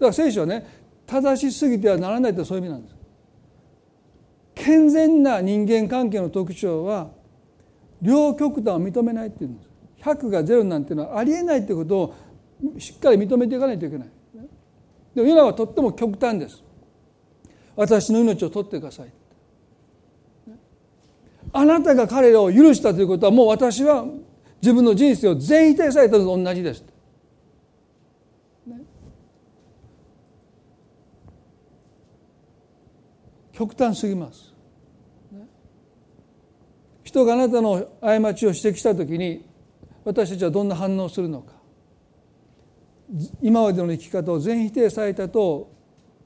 [0.00, 0.66] から聖書はね
[1.06, 2.96] 正しすぎてはならないってそういう意味なんです。
[4.54, 7.10] 健全な人間関係の特徴は
[8.02, 9.70] 両極端を認めないっていうんです。
[10.02, 12.14] 100が0なんていうのはありえないってことを
[12.78, 14.08] しっかり認めていかないといけない。
[15.14, 16.62] でも今はとっても極端です。
[17.80, 19.12] 私の命を取ってください
[21.52, 24.04] あなたが彼らを許したということはもう私は
[24.60, 26.84] 自分の人生を全否定されたのと同じです。
[33.60, 34.54] 極端すぎます。
[37.04, 39.44] 人があなたの過ちを指摘した時に
[40.02, 41.52] 私たちはどんな反応をするのか。
[43.42, 45.70] 今までの生き方を全否定されたと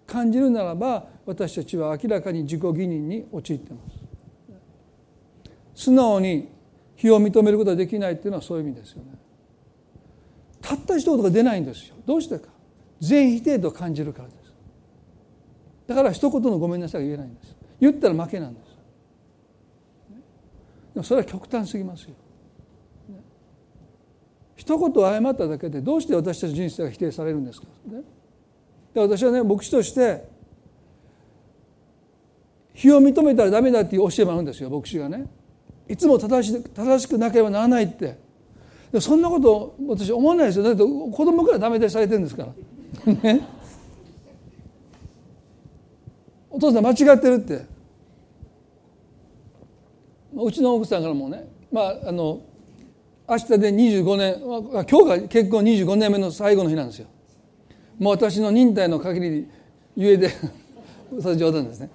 [0.07, 3.81] 感じるならば私たちは明らかに自己義認に陥っていま
[5.75, 5.83] す。
[5.87, 6.51] 素直に
[6.94, 9.18] 非を認めることができないっていうのはそういう意味ですよね。
[10.61, 11.97] たった一言が出ないんですよ。
[12.07, 12.51] どうしてか。
[13.01, 14.43] 全否定と感じるからです。
[15.87, 17.57] だから一言のごめんなさいが言えないんです。
[17.81, 18.75] 言ったら負けなんです。
[20.94, 22.14] でもそれは極端すぎますよ。
[24.57, 28.03] 一言謝っただけでどうして私たち人生が否定されるんですか、ね、
[28.94, 30.25] で私はね牧師として
[32.73, 35.27] 非を認めたらダメだっていう教えもあるんですよ牧師がね。
[35.87, 38.16] いつも正し正しくなければならないって。
[39.01, 40.64] そんなこと私思わないですよ。
[40.64, 42.47] だって子供からダメ出されてるんですか
[43.07, 43.12] ら。
[43.12, 43.47] ね。
[46.54, 47.66] お父さん間違ってるって。
[50.36, 52.42] うちの奥さんからもねまああの
[53.28, 57.08] 明日で25年今日が結婚25年目の最後の日なんですよ。
[57.98, 59.48] もう私の忍耐の限り
[59.96, 60.30] ゆえで
[61.20, 61.90] それ冗談ですね。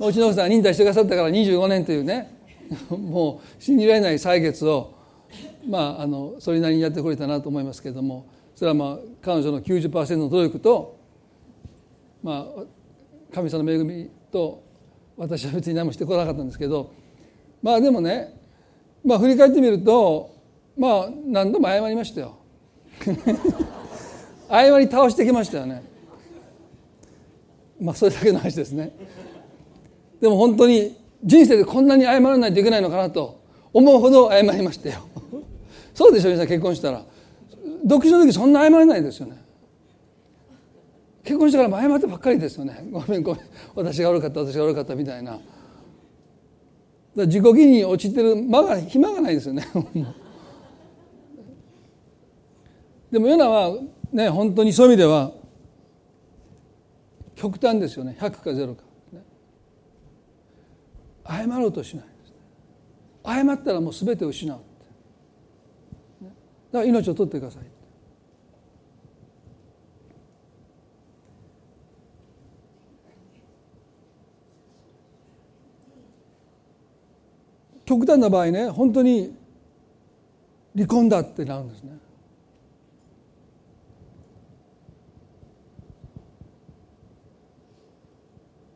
[0.00, 2.36] うちの奥さんが忍耐してくださったから25年というね
[2.90, 4.94] もう信じられない歳月を
[5.68, 10.98] まああのそれなりにやってくれたなと思いますけれどもそれはまあ彼女の90%の努力と
[12.22, 12.64] まあ
[13.34, 14.62] 神様の恵みと
[15.16, 16.92] 私は別に何もしてこなかったんですけど
[17.62, 18.40] まあでもね
[19.04, 20.34] まあ振り返ってみると
[20.78, 22.36] まあ何度も謝りましたよ。
[24.50, 25.82] 謝り倒してきましたよね。
[27.80, 28.92] まあそれだけの話ですね。
[30.20, 33.40] でも本当に人生でこんなに謝らないといけないのかなと
[33.72, 35.00] 思うほど謝りましたよ。
[35.94, 37.04] そうでしょ皆さん結婚したら。
[37.84, 39.43] 独身の時そんな謝れないですよね。
[41.24, 42.86] 結婚してから謝ってばっかりですよね。
[42.92, 43.44] ごめんごめん。
[43.74, 45.40] 私が悪かった私が悪かったみたいな。
[47.16, 49.66] 自己義に陥ってる間が暇がないですよね。
[53.10, 53.78] でもヨナは
[54.12, 55.32] ね本当にそういう意味では
[57.36, 58.16] 極端ですよね。
[58.20, 58.82] 100か0か、
[59.12, 59.22] ね、
[61.26, 62.06] 謝ろうとしない、
[63.24, 64.58] 謝ったらもう全てを失う、
[66.20, 66.26] だ
[66.72, 67.73] から命を取ってください。
[77.84, 79.34] 極端な場合ね本当に
[80.74, 81.92] 離婚だってなるんですね。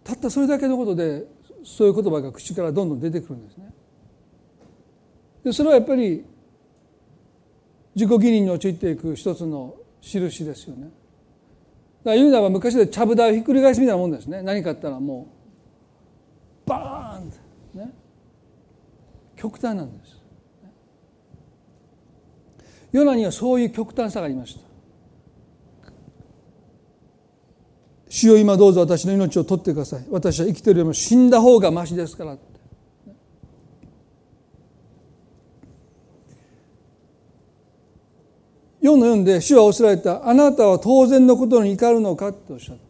[0.05, 1.27] たったそれだけのことで
[1.65, 3.71] そういう言葉が口からどんどん出てくるんですね。
[5.45, 6.25] でそれはやっぱり
[7.95, 10.85] 自己義理に陥っていく一つの印ですよね。
[10.85, 10.93] だか
[12.11, 14.41] ら言うならば昔でちゃぶ台をひっくり返すみたいなもんですね。
[14.41, 15.27] 何かあったらも
[16.67, 17.31] うバーン
[17.79, 17.93] ね。
[19.39, 20.19] 極端なんです。
[22.91, 24.61] ヨナにはそういう極端さがありました。
[28.09, 30.07] 主よ今どうぞ私の命を取ってください。
[30.11, 32.37] 私は生きてるよりも死んだ方がましですから。
[38.83, 42.88] 4の4で主はおっしゃられたあなたは当然のことに怒るのかとおっしゃった。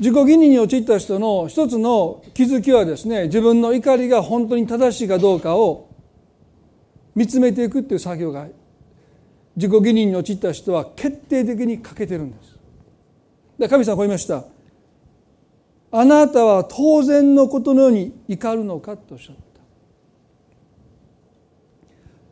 [0.00, 5.90] 自己義理に陥った人の一つの気づきはですね自分の怒りが本当に正しいかどうかを
[7.14, 8.46] 見つめていくっていう作業が
[9.56, 12.56] 自己義理に陥った人は決定的に欠けてるんです。
[13.58, 14.44] で神様こう言いました。
[15.92, 19.42] あなたは当然のことのように怒るのかとおっしゃった。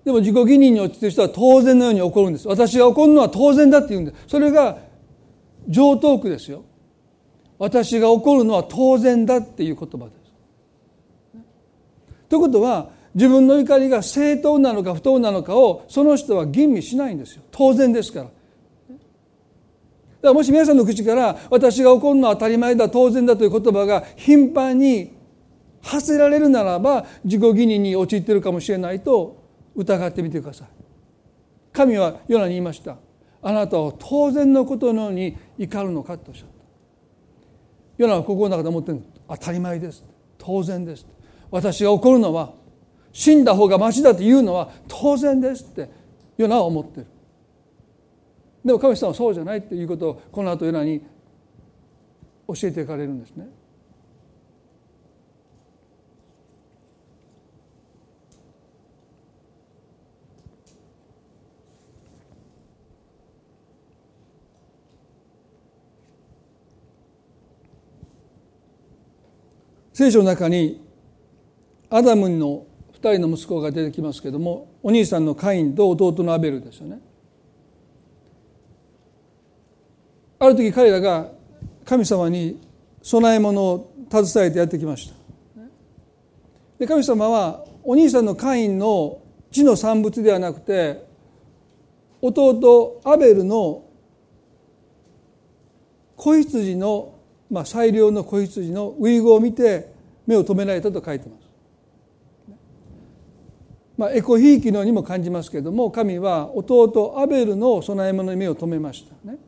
[0.07, 2.49] でも自己義理に陥ってる人は当然のように怒るんです。
[2.49, 4.17] 私が怒るのは当然だって言うんです。
[4.27, 4.79] それが
[5.69, 6.63] 上等句ですよ。
[7.59, 11.43] 私が怒るのは当然だっていう言葉です。
[12.29, 18.27] ということは自分の怒りが正当なのか不当なのかをその人は吟味しないんですよ当然ですから。
[18.27, 18.35] だか
[20.23, 25.17] らもし皆さんの口から私が怒るのは当たり前だ当然だという言葉が頻繁に
[25.81, 29.43] 発せられるならば自己義理に陥っているかもしれないと
[29.75, 30.69] 疑ってみてください。
[31.73, 32.97] 神はヨナに言いました。
[33.41, 36.58] あなたは当然のことのように怒るのかとおっしゃった。
[37.99, 40.05] ヨナは心の中で思ってる当たり前です。
[40.39, 41.07] 当然です。
[41.51, 42.55] 私が怒るのは
[43.13, 45.91] 死んだ方がましだというのは当然ですって
[46.37, 47.07] ヨナは思ってる。
[48.65, 51.03] でも神様はそうじゃないっていうことをこの後ヨナに
[52.47, 53.49] 教えていかれるんですね。
[69.99, 70.81] 聖書の中に
[71.91, 72.69] アダムの
[73.03, 77.01] 2人の息子が出てきますけどもお兄さんのカインと弟のアベルですよね。
[80.39, 81.33] ある時彼らが
[81.85, 82.61] 神様に
[83.03, 85.17] 供え物を携えてやってきました。
[86.79, 89.21] で神様はお兄さんのカインの
[89.51, 91.05] 地の産物ではなくて
[92.23, 93.83] 弟アベルの
[96.15, 97.18] 子羊の
[97.51, 99.93] まあ、最良の子羊の遺語を見て
[100.27, 101.49] 目を留められたと書いてます。
[103.97, 109.39] まあ、エコひいきのようにも感じますけれども神は弟アベルの供え物に目を留めましたね。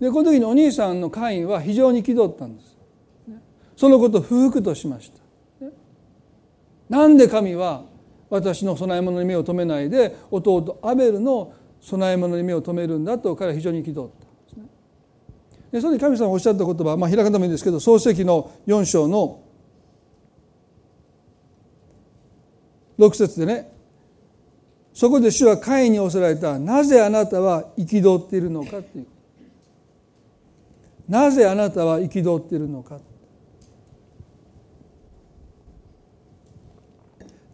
[0.00, 2.76] でこの時にお兄さんのカインは非常に憤ったんです。
[3.76, 5.20] そのことを不服としました。
[6.88, 7.84] なんで神は
[8.30, 11.52] 私の供え物に目を留めないで弟アベルの
[11.88, 14.25] 供え物に目を留めるんだと彼は非常に憤った
[15.76, 15.80] で。
[15.80, 19.42] それで神様がおっしゃった言葉、まあ、開かんでもいいんですけど創世記の4章の
[22.98, 23.76] 6節でね
[24.96, 26.58] そこで主は会におせられた。
[26.58, 29.06] なぜあなたは憤っているのかという。
[31.06, 32.98] なぜあなたは憤っているのか。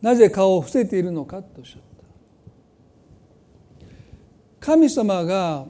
[0.00, 1.82] なぜ顔を伏せているのかとおっしゃっ
[3.80, 3.86] た。
[4.60, 5.66] 神様が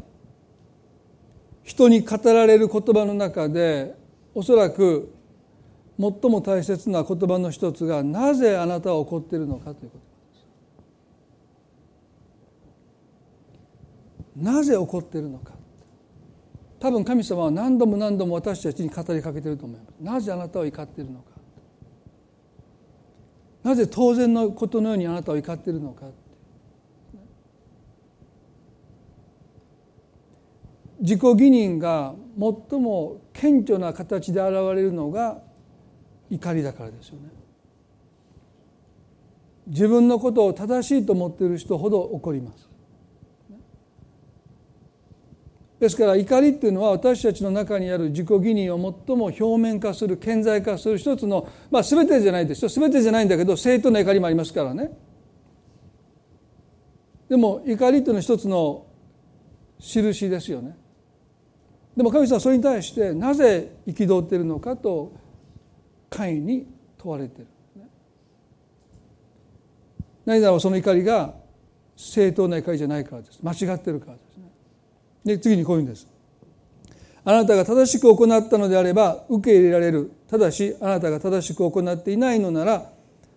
[1.63, 3.95] 人に語られる言葉の中で
[4.35, 5.13] おそらく
[5.99, 10.05] 最も大切な言葉の一つがなぜあなたは怒っているのかということ
[14.39, 14.45] です。
[14.45, 15.53] なぜ怒っているのか。
[16.81, 19.95] 多分神様は何度も何度も私たちに語りかけていると思います。
[20.01, 21.27] なぜあなたは怒っているのか。
[23.63, 26.07] なぜ当然のことのようにあなたは怒っているのか。
[31.03, 35.43] 自己義認が最も顕著な形で現れるのが
[36.31, 37.29] 怒りだからですよね。
[39.67, 42.69] 自分のことを正しいと思っている人ほど怒ります。
[45.81, 52.69] ですから怒りっていうのは私たちの中にある自己義認を最も表面化する顕在化する一つのまあ全てじゃないですよ。
[52.69, 54.97] 全てじゃないんだけど正当な怒りもありますからね。
[57.29, 58.87] でも怒りというのは一つの
[59.81, 60.77] 印ですよね。
[61.97, 65.12] でも神様はそれに対してなぜ憤っているのかと
[66.09, 66.66] 会に
[66.99, 67.47] 問われてる。
[70.24, 71.34] 何だろうその怒りが
[71.97, 73.40] 正当な怒りじゃないからです。
[73.43, 74.45] 間違ってるからですね。
[75.24, 76.09] で次にこういうんです。
[77.24, 80.12] あなたが正しく行ったのであれば受け入れられる。
[80.28, 82.90] ただしあなたが正しく行っていないのなら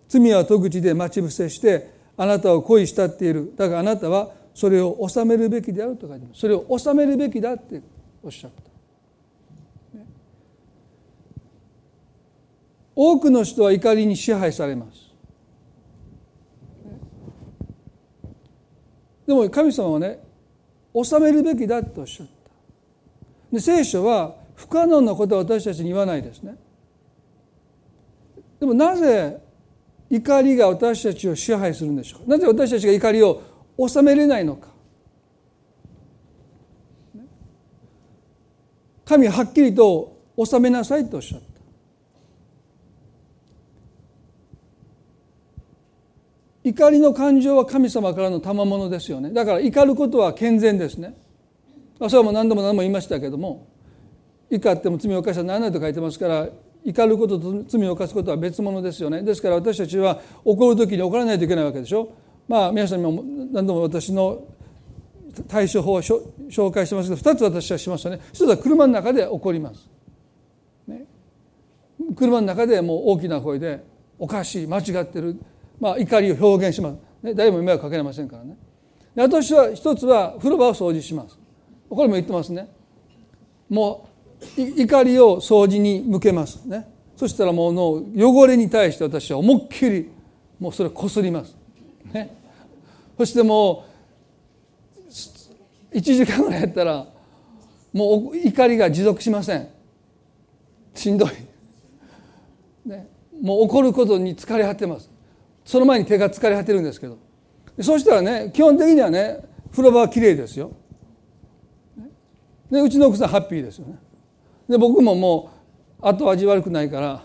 [0.08, 3.54] 罪は戸口で待ち伏せしてあなたを恋したっている。
[3.58, 6.40] だがあなたはそれを収めるべきであると書いてます。
[6.42, 7.82] それを収めるべきだって。
[8.26, 10.00] おっしゃった、
[12.96, 15.14] 多くの人は怒りに支配されます。
[19.28, 20.20] でも神様はね
[20.94, 22.34] 収めるべきだとおっしゃった。
[23.52, 26.58] で聖書は不可能なことは私たちに言わないですね。
[28.60, 29.38] でもなぜ
[30.10, 32.26] 怒りが私たちを支配するんでしょうか。
[32.28, 33.42] なぜ私たちが怒りを
[33.88, 34.74] 収めれないのか。
[39.06, 41.46] 神ははっきりと収めなさいとおっしゃった。
[46.64, 49.32] 怒りの感情は神様からの賜物ですよね。
[49.32, 51.16] だから怒ることは健全ですね。
[52.00, 53.68] それはもう何度も何度も言いましたけども
[54.50, 56.50] 怒っても罪を犯したらならないと書いてますから
[56.84, 59.22] 怒ることと罪を犯すことは別物ですよね。
[59.22, 62.10] ですから私たちは怒る時に怒らないといけないわけでしょ。
[62.48, 64.44] まあ皆さんも何度も私の
[65.44, 68.20] 対処法を紹介してますけど2つ私はしましたね。
[68.32, 69.90] 一つは車の中で怒ります、
[70.88, 71.06] ね、
[72.16, 73.84] 車の中でもう大きな声で
[74.18, 75.40] おかしい間違ってる
[75.80, 78.58] まあ、怒りを表現します、ね、誰も迷惑かけれませんからね。
[79.16, 81.38] 私は一つは風呂場を掃除します。
[81.90, 82.68] これも言ってますね。
[83.70, 84.10] も
[84.58, 86.66] う怒りを掃除に向けます。
[86.66, 86.88] ね。
[87.16, 90.12] そしたらもうの汚れに対して私は思いっきり
[90.60, 91.56] もうそれをこすります、
[92.12, 92.36] ね、
[93.18, 93.95] そしてもう
[95.96, 97.08] 1時間ぐらいやったら
[97.94, 99.70] もう怒りが持続しません。
[100.94, 101.30] しんどい、
[102.86, 103.08] ね、
[103.42, 105.10] もう怒ることに疲れ果てます。
[105.64, 107.18] その前に手が疲れ果てるんですけど。
[107.82, 109.40] そうしたらね基本的にはね
[109.72, 110.72] 風呂場はきれいですよ。
[112.70, 113.98] でうちの奥さんハッピーですよね。
[114.68, 115.52] で僕もも
[116.02, 117.24] う後味悪くないから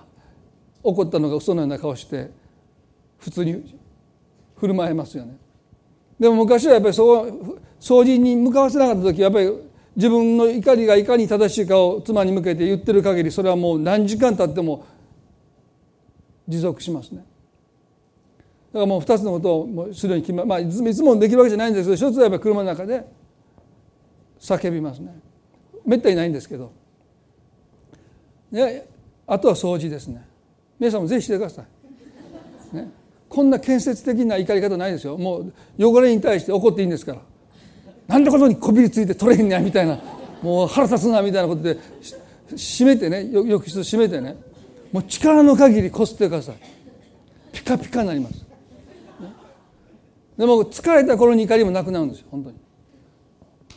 [0.85, 2.31] 怒ったのが嘘のような顔して
[3.19, 3.77] 普通に
[4.57, 5.37] 振る舞えますよね。
[6.21, 14.87] でも昔はやっぱりそう掃除に向かわせなかった時はやっぱり自分の怒りがいかに正しいかを妻に向けて言ってる限りそれはもう何時間経っても
[16.47, 17.25] 持続しますね。
[18.73, 23.05] だからもう2つのことをするように決ままあいつもできるわけじゃないんですけど一つはやっぱり車の中で
[24.39, 25.19] 叫びますね。
[25.87, 26.71] めったにないんですけど。
[28.53, 28.87] で
[29.27, 30.27] あとは掃除ですね。
[30.79, 31.63] 皆さんもぜひしてくださ
[32.73, 32.91] い、ね、
[33.31, 35.17] こんな建設的な怒り方ないですよ。
[35.17, 37.21] もう汚れに対して怒っていいんですから。
[38.09, 40.01] なんでことにこびりついて取れへんねやみたいな。
[40.43, 41.79] もう腹立つなみたいなことで
[42.51, 44.37] 閉めてね浴室閉めてね。
[44.91, 46.57] もう力の限りこすってください。
[47.53, 48.45] ピカピカになります。
[50.37, 52.57] でも疲れた頃に怒りもなくなるんですよ本当に。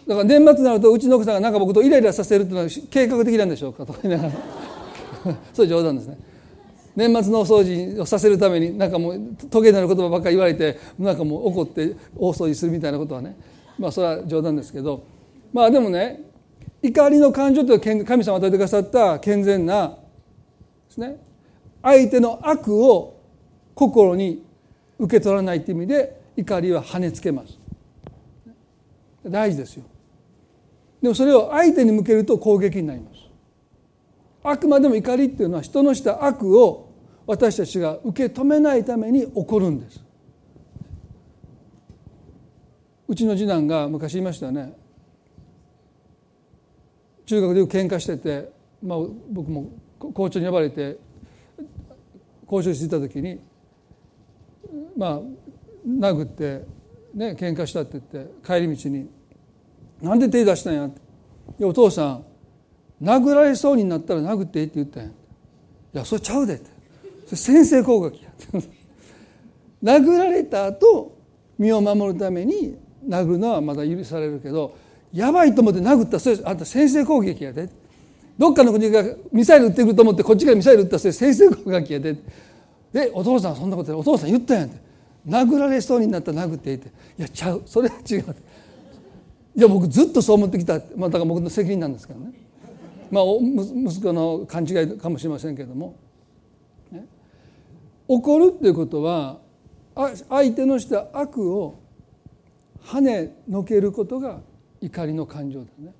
[0.08, 4.32] だから年末になるとうちの奥さんがなんか僕とイライラさせるっていうのは計画的なんでしょうかとか言いながら。
[5.54, 6.18] そういう冗談ですね。
[6.96, 9.20] 年末のお掃除をさせるためになんかもう
[9.50, 13.36] トゲになる言葉ばっかり言われてなんかもう怒って大掃除するみたいなことはね
[13.80, 15.04] まあそれは冗談ですけど
[15.52, 16.22] まあでもね
[16.82, 19.96] 怒りの感情という神様が与えてくださった健全なで
[20.90, 21.18] すね
[21.82, 23.20] 相手の悪を
[23.76, 24.44] 心に
[25.00, 27.60] 受け取らないという意味で怒りは跳ねつけます。
[29.26, 29.84] 大事ですよ。
[31.02, 33.24] でもそれを相手に向けると攻撃になります。
[34.44, 36.83] あくまでも怒りっていうのは人のした悪を
[37.26, 40.04] 私たちが受け止めないために起こるんです。
[43.08, 44.74] うちの次男が昔言いましたね。
[47.26, 48.52] 中学でよく喧嘩してて、
[48.82, 49.00] まあ、
[49.32, 49.70] 僕も
[50.00, 50.98] 校長に呼ばれて
[52.46, 53.40] 校長室にいた時に
[54.98, 55.20] まあ
[55.88, 56.66] 殴って
[57.14, 59.10] ね喧嘩したって言って帰り道に
[60.02, 61.02] 「なんで手出したんや」って
[61.64, 62.26] 「お父さん
[63.02, 65.10] 殴られそうになったら殴っていいって言ったんや」
[65.96, 66.73] いやそれちゃうで」って。
[67.28, 68.26] 先制攻撃
[69.84, 71.18] 殴られた後
[71.58, 72.76] 身を守るために
[73.08, 74.76] 殴るのはまだ許されるけど
[75.14, 77.70] やばいと思って殴ったそれあんた先制攻撃やで。
[78.36, 82.18] どっかの国がミサイル撃ってくると思ってこっちからミサイル撃ったそれ先制攻撃やで。
[82.92, 84.82] でお父さんそんなことお父さん言ったやんやて。
[85.28, 86.88] 殴られそうになったら殴っていって。
[86.88, 87.62] いやちゃう。
[87.66, 88.36] それは違う。
[89.56, 92.34] いや僕ずっとそう思ってきた、まあ、だから僕の責任なんですけどね。
[93.12, 95.96] まあ息子の勘違いかもしれませんけども、
[98.08, 99.40] 怒るっていうことは
[100.30, 101.80] 相手のした悪を
[102.84, 104.42] 跳ねのけることが
[104.82, 105.94] 怒りの感情ですね。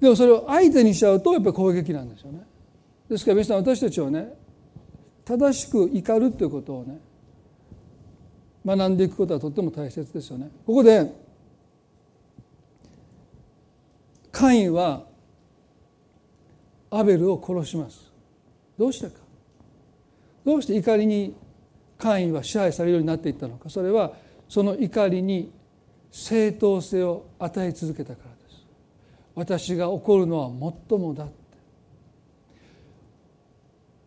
[0.00, 2.40] でもそれを相手にしちゃうとやっぱり攻撃なんですよね。
[3.08, 4.32] ですから皆さん私たちはね
[5.24, 7.00] 正しく怒るということをね
[8.64, 10.50] 学んでいくことはとっても大切ですよね。
[10.66, 11.12] ここで
[14.32, 15.04] カインは
[16.90, 18.10] アベルを殺します。
[18.78, 19.29] どうしてか。
[20.44, 21.34] どうして怒りに
[21.98, 23.68] カインは支配されるようになっていったのか。
[23.68, 24.12] それは
[24.48, 25.52] その怒りに
[26.10, 28.64] 正当性を与え続けたからです。
[29.34, 31.34] 私が怒るのはもっともだって。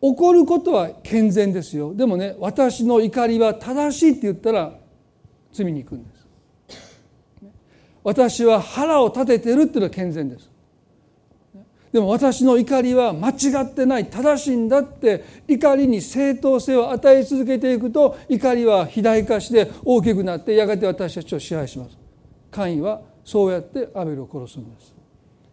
[0.00, 1.94] 怒ることは健全ですよ。
[1.94, 4.72] でもね私の怒りは正しいって言ったら
[5.52, 6.26] 罪に行くんです。
[8.02, 10.50] 私は腹を立ててるっていうのは健全です。
[11.94, 21.96] でも私の怒りは間違ってない正しいんだって怒りに正当性を与え続けていくと怒りは肥大化して大きくなってやがて私たちを支配します。
[22.50, 24.92] カインはそうやってアベルを殺すんです。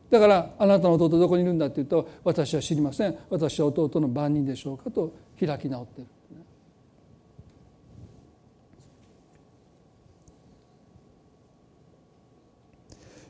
[0.10, 3.16] だからあなたの弟どこにいるんだって言うと私は知りません。
[3.30, 6.08] 私は弟の番人でしょうかと開き直ってる。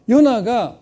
[0.07, 0.80] ヨナが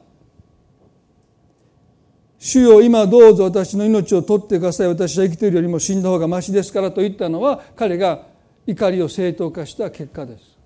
[2.40, 4.88] 主よ今どうぞ私の命を取ってください。
[4.88, 8.28] 私は生きているよりも死んだ方がましですからと言ったのは彼が
[8.66, 10.58] 怒りを正当化した結果です。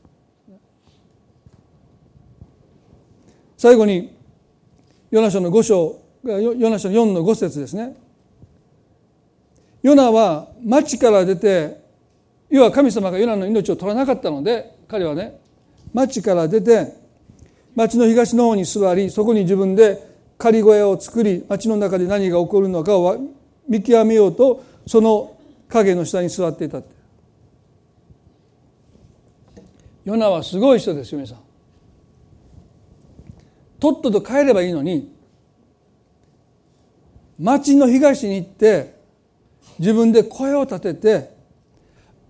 [3.58, 4.16] 最後に
[5.10, 7.96] ヨナ書の5章ヨナ書の4の5節ですね。
[9.82, 11.82] ヨナは町から出て
[12.52, 15.42] 要は神様がヨナの命を取らなかったので彼はね
[15.92, 16.94] 町から出て
[17.76, 20.13] 町の東の方に座りそこに自分で
[20.44, 23.18] 仮小屋を作り町の中で何が起こるのかを
[23.70, 25.38] 見極めようとその
[25.70, 26.90] 影の下に座っていたって
[30.04, 31.40] ヨナはすごい人ですよ皆さん。
[33.80, 35.16] とっとと帰ればいいのに
[37.40, 39.00] 町の東に行って
[39.80, 41.38] 自分で声を立てて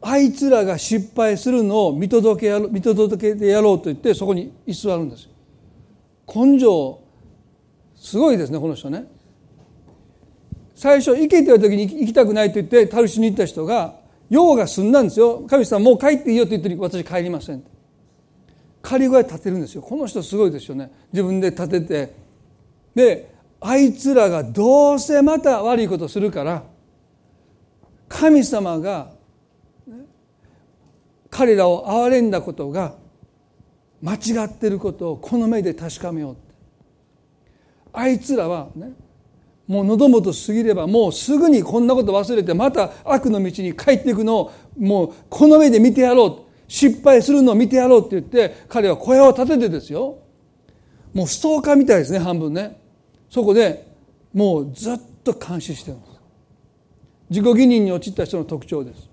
[0.03, 5.27] あいつらが失敗するのを見届けやろ見届けてやろうと言ってそこに居座るんです
[6.27, 7.02] 根性
[8.03, 9.05] すごいですねこの人ね。
[10.75, 13.95] 最初行けて言われた時に行きたくないと言ってタルシに行った人が
[14.29, 15.45] 用が済んだんですよ。
[15.49, 17.63] 神様もう帰っていいよって言って私帰りません
[18.81, 19.81] 仮小屋建てるんですよ。
[19.81, 20.91] この人すごいですよね。
[21.13, 22.13] 自分で建てて。
[22.93, 26.63] であいつらがどうせまた悪いことするから
[28.09, 29.11] 神様が
[31.29, 32.95] 彼らを憐れんだことが
[34.01, 36.42] 間違ってることをこの目で確かめよう
[37.93, 38.91] あいつらはね
[39.65, 46.37] もう喉元過ぎればもうすぐにこんなこと忘れてまた悪の道に帰っていくのをもうこの目で見てやろう。
[46.67, 50.17] 失敗するのを見てやろうって言って彼は小屋を建ててですよ。
[51.13, 52.81] もうストーカーみたいですね半分ね。
[53.29, 53.87] そこで
[54.33, 56.13] もうずっと監視してるんです。
[57.29, 59.09] 自己義認に陥った人の特徴です、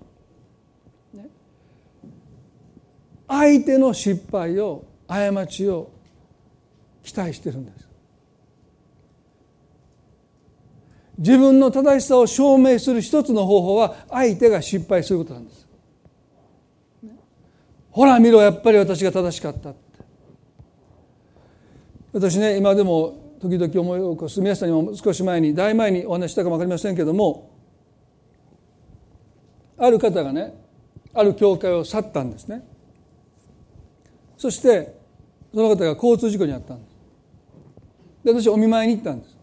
[3.27, 5.91] 相手の失敗を過ちを
[7.03, 7.87] 期待してるんです。
[11.21, 15.67] 自分の正しさを証明する一つの方法は相手が失敗することなんです。
[17.91, 19.79] ほら見ろやっぱり私が正しかったって。
[22.11, 27.51] 私ね今でも時々思い起こす皆さんにも少し前に大前にお話したかも分かりませんけども
[29.77, 30.55] ある方がね
[31.13, 32.67] ある教会を去ったんですね。
[34.37, 34.95] そして
[35.53, 36.95] その方が交通事故に遭ったんです。
[38.23, 39.40] で私お見舞いに行ったんです。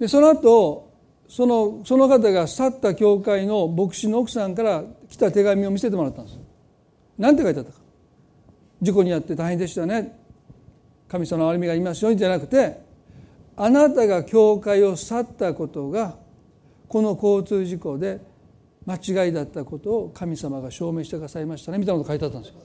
[0.00, 0.90] でその後
[1.28, 6.38] そのその方が去った教会の牧師の奥さんから来た手紙を見せてもらったんです
[7.18, 7.78] 何て書いてあったか。
[8.80, 10.18] 事故に遭って大変でしたね。
[11.06, 12.80] 神様の歩みがいますようにじゃなくて
[13.56, 16.16] あなたが教会を去ったことが
[16.88, 18.20] この交通事故で
[18.86, 21.78] 間違いだったことを神様が証明してくださいましたね。
[21.78, 22.60] みたいなこと書いてあったんですよ。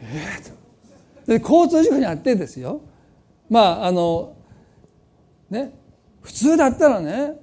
[0.00, 2.80] えー、で交通事故にあってですよ。
[3.48, 4.34] まああの
[5.50, 5.72] ね。
[6.22, 7.34] 普通だったらね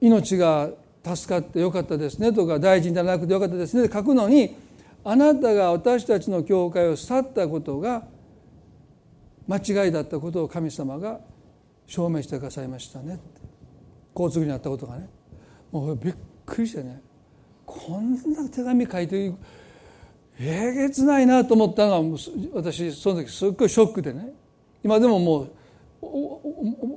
[0.00, 0.70] 命が
[1.04, 4.56] 助かってよかったですねとか大臣じゃなくてよかったですねって書くのに
[5.04, 8.04] あなたが私たちの教会を去ったことが
[9.48, 11.20] 間違いだったことを神様が
[11.86, 13.18] 証明してくださいましたね
[14.14, 15.08] 交通にあったことがね。
[15.70, 16.14] もうびっ
[16.44, 17.00] くりしてね。
[17.64, 19.32] こんな手紙書いて
[20.38, 22.18] えげつないなと思ったのが
[22.52, 24.32] 私その時すっごいショックでね。
[24.84, 25.52] 今でももう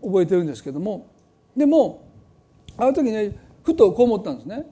[0.04, 1.08] 覚えてるんですけども。
[1.56, 2.02] でも
[2.78, 3.32] あの時ね
[3.64, 4.66] ふとこう思ったんですね。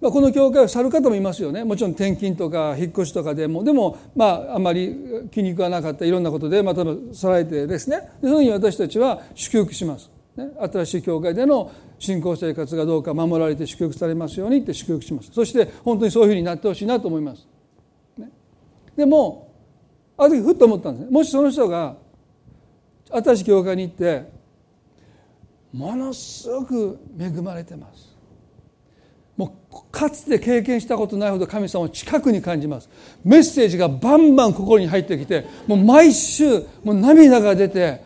[0.00, 1.64] まあ、この教会を去る方もいますよね。
[1.64, 3.64] もちろん転勤とか引っ越しとかでも。
[3.64, 8.08] でもまああまり気に食わなかったいろんなことでまたさられてですね。
[8.20, 15.30] そのように私たちは祝福します、ね、新しい教会での信仰生活がどうか守られて祝福されますようにって祝福します。
[15.32, 17.48] そして本当にそういうふうになってほしいなと思います、
[18.16, 18.30] ね、
[18.96, 19.52] でも
[20.16, 21.10] ある時ふっと思ったんですね。
[21.10, 21.96] もしその人が
[23.10, 24.24] 新しい教会に行って
[25.72, 28.08] ものすごく恵まれてます。
[29.36, 32.88] もうかつて経験したことないほど神様を近くに感じます。
[33.24, 38.02] メッセージがバンバン心に入ってきてもう毎週もう涙が出て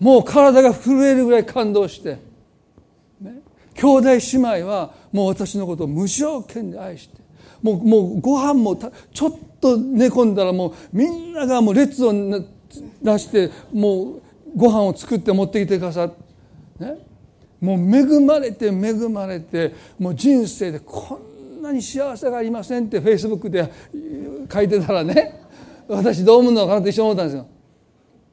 [0.00, 2.18] もう体が震えるぐらい感動して、
[3.20, 3.40] ね、
[3.74, 4.18] 兄弟姉
[4.60, 7.22] 妹はもう私のことを無条件で愛して
[7.62, 14.22] もうもうご飯もちょっと寝込んだらもうみんながもう列を出してもう
[14.54, 16.10] ご飯を作って持ってきてくださっ
[16.78, 16.98] て、ね、
[17.60, 18.72] もう恵まれて恵
[19.08, 21.20] まれてもう人生でこ
[21.58, 23.70] んなに幸せがありませんってフェイスブックで
[24.52, 25.40] 書いてたらね
[25.88, 27.46] 私どう思うのかなって一緒に思ったんですよ。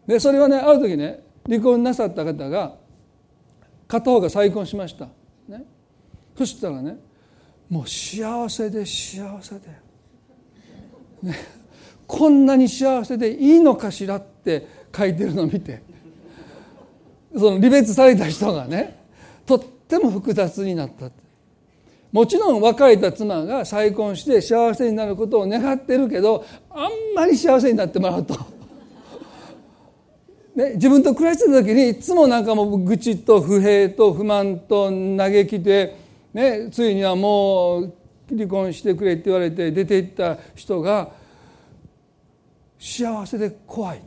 [0.08, 2.76] でそれはねある時ね離婚なさった方が
[3.88, 5.08] 片方が再婚しました。
[5.48, 5.64] ね、
[6.38, 6.98] そしたらね
[7.70, 9.68] もう幸せで幸せで、
[11.24, 11.36] ね、
[12.06, 15.91] こんなに幸せでいいのかしらって書いてるのを見て。
[17.34, 19.00] その離別された人がね
[19.46, 21.10] とっても複雑になった
[22.12, 28.34] もちろん別れた妻が再婚して幸せになることを願ってるけどあんまり幸せになってもらうと、
[30.56, 35.96] ね、自分と暮らしてた時にいつもなんかもう愚痴と不平と不満と嘆きで、
[36.34, 37.94] ね、ついにはもう
[38.30, 41.12] 離婚してくれって言われて出ていった人が
[42.78, 44.02] 幸せで怖い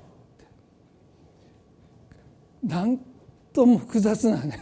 [2.62, 2.98] なん
[3.54, 4.60] とも複雑なね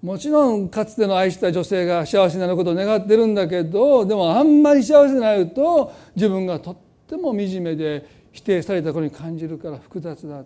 [0.00, 6.76] もちろんかつての愛した女性が幸せになることを願ってるんだけどでもあんまり幸せになると自分がとっ
[7.06, 10.44] ても惨めで否定されたことに感じるから複雑だ。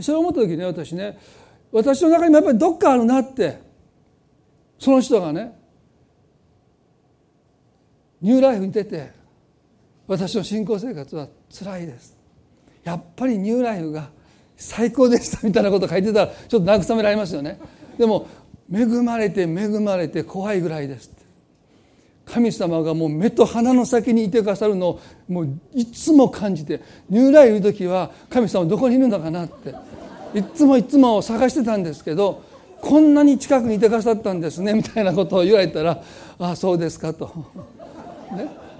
[0.00, 1.18] それを思った時ね私ね
[1.70, 3.60] 私の中にもやっぱりどっかあるなって
[4.78, 5.52] その人がね
[8.20, 9.12] ニューライフに出て
[10.06, 12.16] 私の信仰生活は辛いです。
[12.82, 14.10] やっぱりニューライフが
[14.58, 17.58] 最高でしたみたいなこと書いてたらちょっと慰められますよね。
[17.96, 18.26] でも
[18.70, 21.10] 恵まれて恵まれて怖いぐらいです
[22.26, 29.74] 神様がもう目と鼻の先にいてくださるのをもういつも感じてニューライいる時は神様どこにいるのかなって。
[30.34, 32.42] いつもいつも探してたんですけど
[32.80, 36.02] こんなに近くにいてくださったんですねみたいなことを言われたら
[36.38, 37.46] ああそうですかと、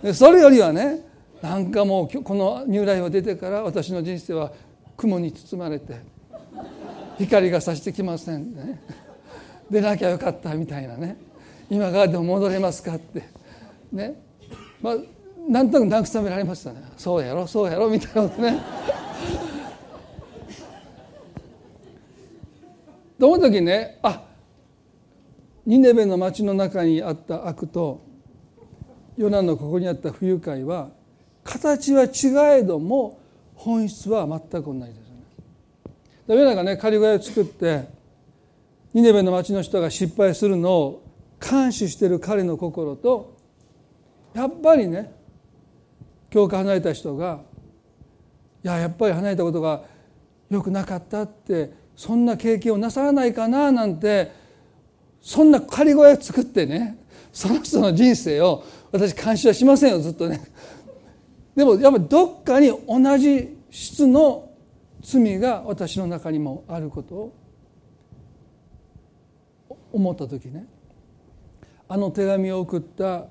[0.02, 1.06] ね、それよりはね
[1.40, 4.52] なんかもうこのニューライフが出てから私の人生は
[4.98, 5.96] 雲に包まれて
[7.18, 8.80] 光が差してきませんね。
[9.70, 11.16] 出なきゃよかったみたいなね。
[11.70, 13.22] 今からでも戻れますかって。
[13.92, 14.20] ね。
[14.82, 14.96] まあ
[15.48, 16.82] なんとなく慰められましたね。
[16.96, 18.60] そうやろそうやろみたいなことね。
[23.18, 24.22] と思う時ねあ
[25.66, 28.00] ニネベの町の中にあった悪と
[29.16, 30.90] ヨナのここにあった不愉快は
[31.42, 33.18] 形は違えども
[33.58, 34.94] 本質は全く同じです
[36.28, 36.36] ね。
[36.36, 37.88] ヨナがね仮小屋を作って
[38.94, 41.04] ニネベの町の人が失敗するのを
[41.40, 43.36] 監視している彼の心と
[44.32, 45.12] やっぱりね
[46.30, 47.40] 教会離れた人が
[48.62, 49.82] いややっぱり離れたことが
[50.50, 54.30] 良くなかったってそんな経験をなさらないかななんて
[55.20, 56.98] そんな仮小屋を作ってね
[57.32, 60.40] その人の人生を私監視はしませんよずっとね
[61.58, 64.48] でもやっぱりどっかに同じ質の
[65.02, 67.36] 罪が私の中にもあることを
[69.90, 70.68] 思った時ね
[71.88, 73.26] あの手紙を送った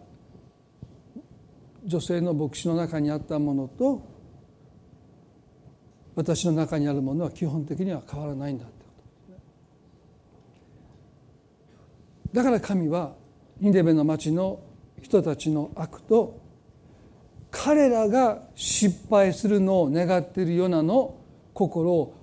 [1.86, 4.06] 女性の牧師の中にあったものと
[6.14, 9.38] 私の中にあるものは基本的には変わらないんだってことですね。
[12.34, 13.14] だから神は
[13.62, 14.60] ニネベの町の
[15.02, 16.46] 人たちの悪と
[17.64, 21.16] 彼らが失敗するのを願っているヨナの
[21.54, 22.16] 心を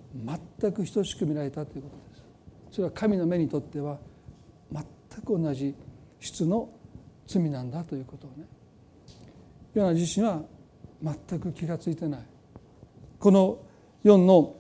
[0.61, 2.25] 全く等しく見られたということです。
[2.71, 3.99] それは神の目にとっては
[4.73, 4.85] 全
[5.23, 5.75] く同じ
[6.21, 6.69] 質の
[7.27, 8.47] 罪なんだということをね
[9.75, 10.43] ヨナ自身は
[11.03, 12.21] 全く気が付いてない
[13.19, 13.59] この
[14.05, 14.55] 4の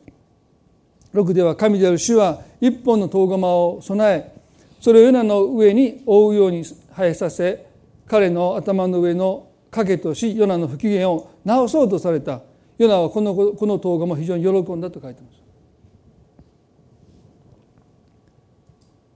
[1.12, 4.41] 6では神である主は一本の遠釜を備え
[4.81, 7.66] それをヨナの上に覆うように生えさせ
[8.07, 12.41] 彼の頭の上の影としヨナの不機嫌を直そうとされた。
[12.79, 15.29] ヨナはこのこの動画も非常に喜んだと書いてま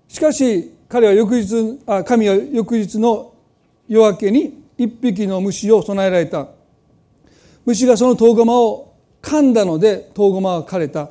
[0.09, 0.15] す。
[0.15, 3.35] しかし彼は翌日あ神は翌日の
[3.87, 6.49] 夜明けに一匹の虫を備えられた。
[7.65, 11.11] 虫がその遠釜を噛んだので遠釜は枯れた。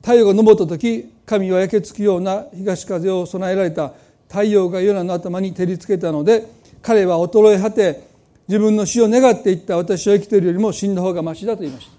[0.00, 3.92] 太陽が昇った時神は焼けつくような東風を備えられた。
[4.28, 6.46] 太陽がヨナの頭に照りつけたので
[6.82, 8.15] 彼は衰え果て
[8.48, 11.96] 自分の死を願っていった私は生きているよりも死んだ方がましだと言いました。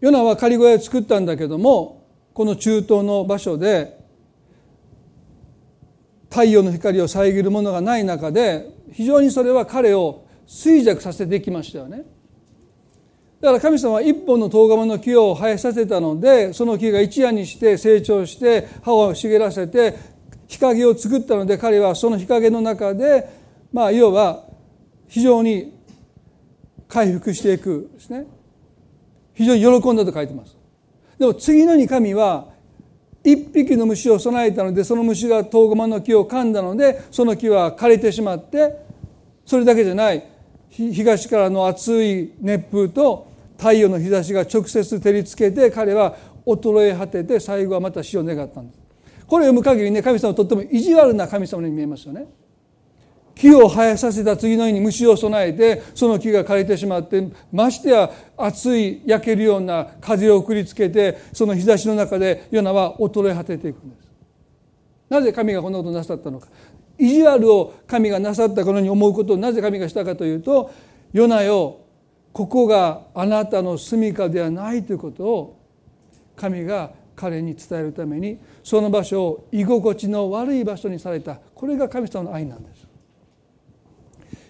[0.00, 3.98] ヨナは仮小屋を作ったんだけどもこの中東の場所で
[6.28, 12.04] 太陽の光を遮るものがない中で非常にそれは彼を衰弱させてきましたよね。
[13.40, 19.94] だから神様は一本の遠釜の木を生えさせたのでその木が一夜にして成長して葉を茂らせて
[20.48, 23.28] 日陰を作ったので彼はその日陰の中で
[23.72, 24.44] まあ要は
[25.08, 25.72] 非常に
[26.88, 28.26] 回復していくですね。
[29.34, 30.56] 非常に喜んだと書いてます。
[31.18, 32.48] でも次のに神は
[33.24, 38.76] 一匹の虫を備えたのでその虫が遠駒の木を噛んだのでその木は枯れてしまって
[39.44, 40.22] それだけじゃない
[40.70, 43.26] 東からの熱い熱風と
[43.58, 46.16] 太陽の日差しが直接照りつけて彼は
[46.46, 48.85] 衰え果てて最後はまた死を願ったんです。
[49.26, 52.26] これを読む限りね神様はとっても意地悪な神様に見えますよね。
[53.34, 64.06] 木を生えさせた次の日に虫を備えてその木が枯れてしまってましてや熱い焼けるような風を送りつけてその日差しの中でヨナは衰え果てていくんです。
[65.10, 66.48] なぜ神がこんなことなさったのか
[66.98, 70.72] 意地悪を神がなさったこのように思うことをなぜ神がしたかというと
[71.12, 71.80] ヨナよ
[72.32, 75.60] ここがあなたの住みかではないということを
[76.36, 81.40] 神が彼に伝えるためにその場所を居心地の悪い場所にされた。
[81.54, 82.86] これが神様の愛なんです。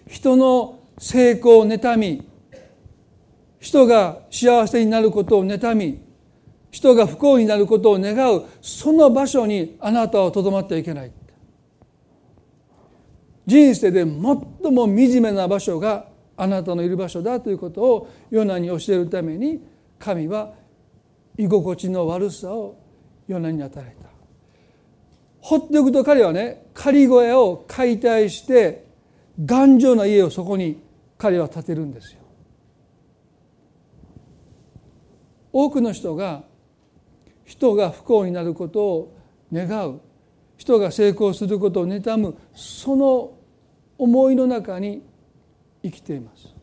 [0.07, 2.27] 人の成功を妬み
[3.59, 5.99] 人が幸せになることを妬み
[6.71, 11.11] 人が不幸になることを願うその場所にあなたはとどまってはいけない。
[13.45, 16.05] 人生で最も惨めな場所が
[16.35, 19.61] あなたのいる場所だということをヨナに教えるために
[19.97, 20.53] 神は
[21.37, 22.77] 居心地の悪さを
[23.27, 24.09] ヨナに与えた。
[25.39, 28.85] 放っておくと彼はね仮小屋を解体して
[29.45, 30.81] 頑丈な家をそこに
[31.17, 32.21] 彼は建てるんですよ。
[35.53, 36.43] 多くの人が
[37.45, 39.17] 人が不幸になることを
[39.53, 40.01] 願う。
[40.57, 42.35] 人が成功することを妬む。
[42.55, 43.37] その
[43.97, 45.03] 思いの中に
[45.83, 46.53] 生きています。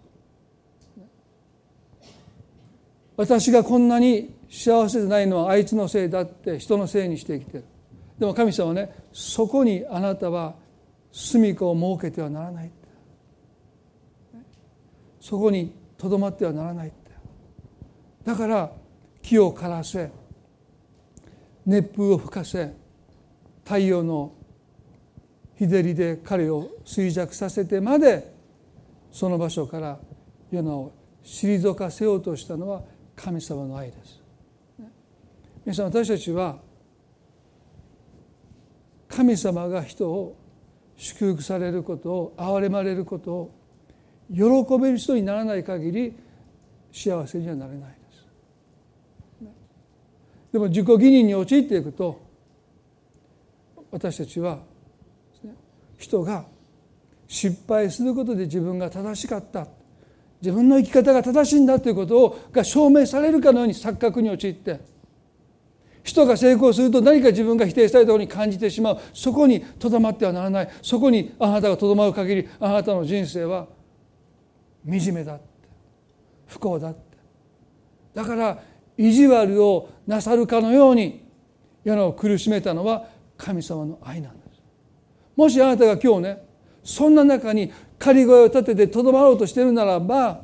[3.17, 7.65] 私がこんなに幸せでないのはあいつのせいだって人のせいにして生きてる。
[8.21, 10.55] でも神様はねそこにあなたは
[11.11, 12.71] 住みかを設けてはならない
[15.21, 17.11] そこにとどまってはならないって。
[18.25, 18.71] だから
[19.23, 20.13] 木を枯らせ
[21.67, 22.73] 熱風を吹かせ
[23.65, 24.35] 太陽の
[25.57, 28.33] 日照りで彼を衰弱させてまで
[29.11, 29.99] その場所から
[30.53, 30.93] ヨナを
[31.25, 32.85] 退かせようとしたのは
[33.17, 34.24] 神様の愛です。
[35.65, 36.59] 皆さん私たちは
[39.09, 40.37] 神様が人を
[40.97, 43.55] 祝福されることを憐れまれることを
[44.31, 44.43] 喜
[44.79, 46.17] べる人にならない限り
[46.93, 47.97] 幸せにはなれないで
[49.41, 49.51] す。
[50.53, 52.21] でも自己義認に陥っていくと
[53.91, 54.59] 私たちは
[55.97, 56.45] 人が
[57.27, 59.67] 失敗することで自分が正しかった
[60.43, 64.94] 自分の生き方が正しいんだということをが証明されるかのように錯覚に陥って
[66.05, 68.99] 人が成功すると何か自分が否定されたように感じてしまう。
[69.15, 70.69] そこにとどまってはならない。
[70.83, 73.67] そこにあなたがとどまる限りあなたの人生は
[74.87, 75.45] 惨めだって。
[76.47, 77.01] 不幸だって。
[78.13, 78.63] だから
[78.99, 81.27] 意地悪をなさるかのように
[81.83, 83.07] 世のを苦しめたのは
[83.39, 84.63] 神様の愛なんです。
[85.35, 86.45] もしあなたが今日ね
[86.85, 90.43] そんな中に仮声を立ててとどまろうとしているならば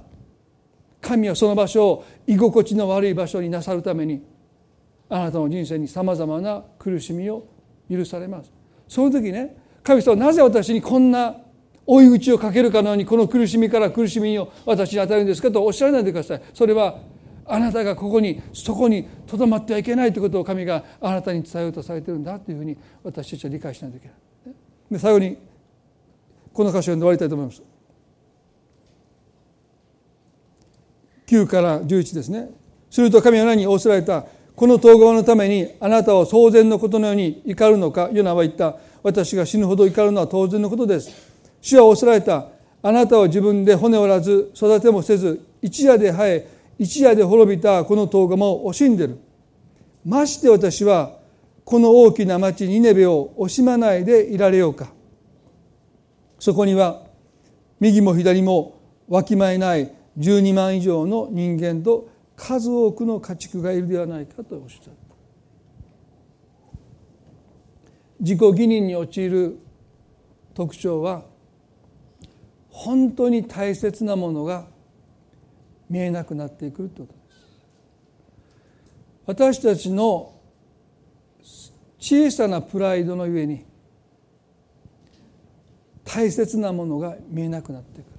[1.03, 4.23] 神はその場所を居心地の悪い場所になさるために
[5.11, 7.47] あなたの人生にさまざまな苦しみを
[7.91, 8.51] 許されます。
[8.89, 11.37] その時ね神様なぜ私にこんな
[11.87, 16.43] 追い打ちをかけるかのようにこの苦しみから苦しみを私に与えるんですかとおっしゃらないでください。
[16.55, 16.99] それは
[17.45, 24.17] あなたがここにそこにとどまってはいけないということを神があなたに伝えようとされてるんだというふうに私たちは理解しないといけない
[24.93, 25.37] で最後に
[26.53, 27.63] この箇所を読んで終わりたいと思います。
[31.27, 32.51] 9から11ですね。
[32.91, 34.27] すると神は何に仰せられた？
[34.55, 41.11] この統合のためにあなたは当然のことのように怒るのかヨナは言った私が死ぬほど怒るのは当然のことです。
[41.61, 42.49] 主は仰せられた
[42.83, 46.49] あなたは自分で骨折らず育てもせず一夜で生え
[46.79, 49.19] 一夜で滅びたこの統合も惜しんでる。
[50.05, 51.19] まして私は
[51.65, 54.93] この大きな町ニネベを惜しまないでいられようか。
[56.39, 57.03] そこには
[57.81, 62.09] 右も左もわきまえない12万以上の人間と
[62.41, 65.15] 数多くの家畜がいるではないかとおっしゃった。
[68.19, 69.59] 自己義認に陥る
[70.55, 71.25] 特徴は
[72.71, 74.67] 本当に大切なものが
[75.91, 77.41] 見えなくなってくるということです。
[79.27, 80.33] 私たちの
[81.99, 83.67] 小さなプライドのゆえに
[86.05, 88.10] 大切なものが見えなくなってく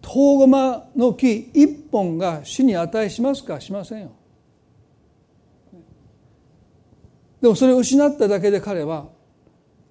[0.00, 4.12] トウゴマの木一本が死に値しますかしませんよ。
[7.40, 9.08] でもそれを失っただけで彼は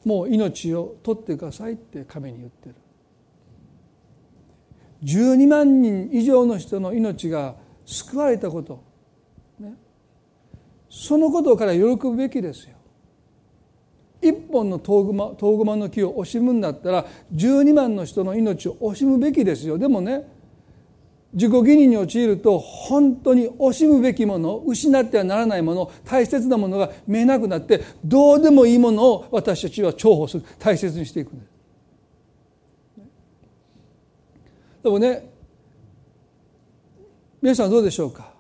[0.05, 2.75] もう命を取ってくださいって神に言ってる。
[5.03, 7.55] 12万人以上の人の命が
[7.85, 8.83] 救われたこと、
[9.59, 9.73] ね、
[10.89, 12.78] そのことから喜ぶべきですよ。
[14.21, 19.77] 一本のトウゴマの木を惜しむんだったら12万の人の命を惜しむべきですよ。
[19.77, 20.27] でもね
[21.31, 30.43] 自己義に陥ると本当に惜しむべきもの失ってはならないもの大切なものが見えなくなってどうでもいいものを私たちは重宝する。
[30.57, 31.49] 大切にしていくんです。
[34.83, 35.29] でもね
[37.41, 38.33] 皆さんどうでしょうか？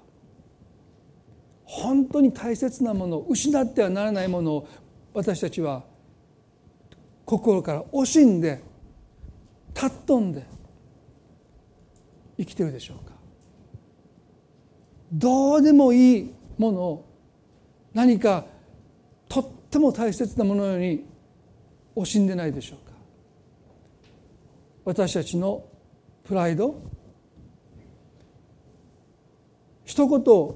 [1.63, 4.67] 本当に大切なもの失ってはならないものを
[5.13, 5.83] 私たちは
[7.25, 8.61] 心から惜しんで
[9.73, 10.45] 尊んで
[12.37, 13.13] 生きてるでしょうか。
[15.11, 17.05] どうでもいいものを
[17.93, 18.45] 何か
[19.27, 21.05] とっても大切なものように
[21.95, 22.93] 惜しんでないでしょうか。
[24.85, 25.65] 私たちの
[26.23, 26.81] プライド
[29.85, 30.55] 一言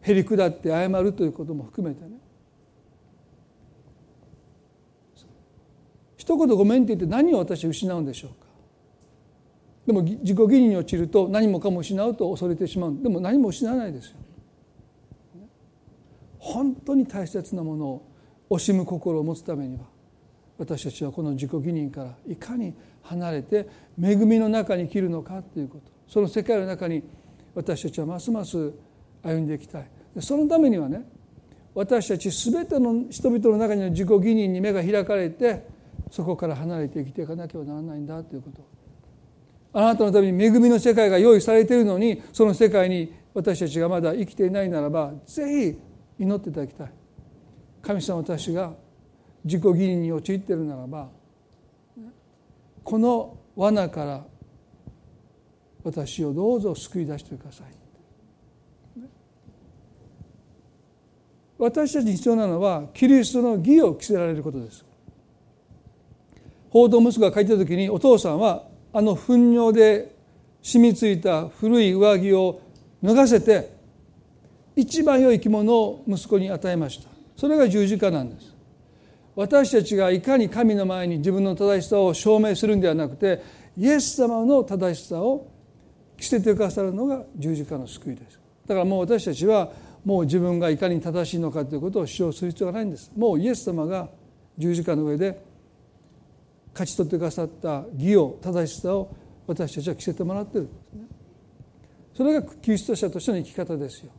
[0.00, 2.17] へり下って謝るということも含めてね。
[6.28, 8.36] 一言ごめんって言って何を私失うんでしょうか？
[9.86, 12.98] でも自己義理に陥ると何もかも失うと恐れてしまう。
[13.02, 14.16] でも何も失わないですよ
[16.38, 18.06] 本当に大切なものを
[18.50, 19.84] 惜しむ心を持つためには
[20.58, 22.74] 私たちはこの自己義認からいかに
[23.04, 23.66] 離れて
[23.98, 25.90] 恵みの中に生きるのかということ。
[26.06, 27.02] その世界の中に
[27.54, 28.70] 私たちはますます
[29.22, 29.90] 歩んでいきたい。
[30.20, 31.08] そのためにはね
[31.74, 35.77] 私たち全ての人々の中には自己義認に目が開かれて
[36.10, 38.66] そこから離れて生きていかなければならないんだということ。
[39.72, 45.76] あなたのために恵みの世界が用意されているのにその世界に私たちがまだ生きていないならばぜ
[46.18, 46.92] ひ祈っていただきたい。
[47.82, 48.72] 神様私が
[49.44, 51.08] 自己義理に陥っているならば
[52.82, 54.24] この罠から
[55.84, 57.66] 私をどうぞ救い出してください。
[61.58, 64.87] 私たちに必要なのはキリストの義を着せられることです。
[66.70, 70.14] 報道息子が書いた時にお父さんはあの糞尿で
[70.62, 72.60] 染みついた古い上着を
[73.02, 73.76] 脱がせて
[74.76, 77.08] 一番良い着物を息子に与えました。
[77.36, 78.54] それが十字架なんです。
[79.34, 83.40] 私たちがいかに神の前に自分の正しさを証明するんではなくて
[83.76, 85.46] イエス様の正しさを
[86.16, 88.38] 着せてくださるのが十字架の救いです。
[88.66, 89.70] だからもう私たちは
[90.04, 93.12] もう自分がいかに正しいのかということを主張する必要がないんです。
[93.16, 94.08] もうイエス様が
[94.56, 95.40] 十字架の上で
[96.78, 99.12] 勝ち取ってくださった義を正しさを
[99.48, 101.06] 私たちは着せてもらってるんですね。
[102.14, 104.12] それがキリスト者としての生き方ですよ。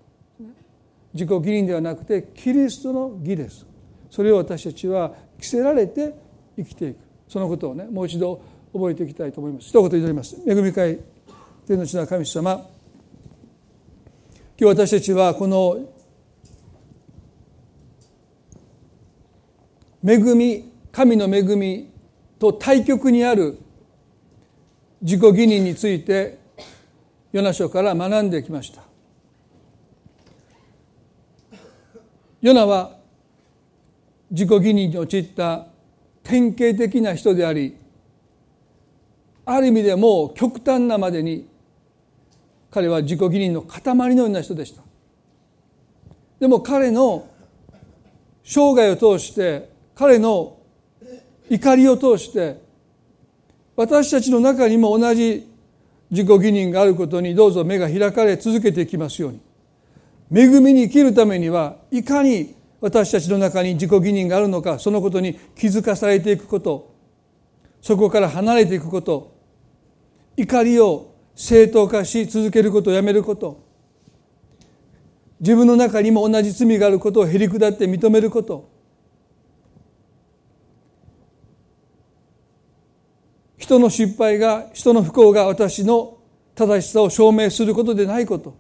[1.14, 3.66] 自己義人ではなくてキリストの義です。
[4.10, 6.14] それを私たちは着せられて
[6.58, 6.98] 生きていく。
[7.30, 8.42] そのことをねもう一度
[8.74, 9.70] 覚えていきたいと思います。
[9.70, 10.36] 一言祈ります。
[10.46, 11.00] 恵み会
[11.66, 12.68] 天の地の神様。
[14.58, 15.80] 今日私たちはこの
[20.06, 21.89] 恵み神の恵み
[22.40, 23.60] と対極にある
[25.02, 26.40] 自己義認について
[27.32, 28.82] ヨナ書から学んできました。
[32.42, 32.98] ヨナは
[34.32, 35.68] 自己義認に陥った
[36.24, 37.76] 典型的な人であり
[39.46, 41.48] ある意味でも極端なまでに
[42.72, 43.82] 彼は自己義認の塊
[44.16, 44.84] のような人でした。
[46.40, 47.28] でも彼の
[48.44, 50.59] 生涯を通して彼の
[51.50, 52.62] 怒りを通して
[53.76, 55.50] 私たちの中にも同じ
[56.12, 59.42] 自己義認があることにどうぞ目が開かれ続けていきますように。
[60.32, 66.94] 恵みに生きるためにはいかに私たちの中に自己義認があるのかそのことに気づかされていくこと
[67.82, 69.36] そこから離れていくこと
[70.38, 73.66] 怒りを正当化し続けることをやめること
[75.40, 78.70] 自分の中にも同じ罪があることをへり下って認めること
[83.70, 86.18] 人の失敗が人の不幸が私の
[86.56, 88.58] 正しさを証明することでないこと。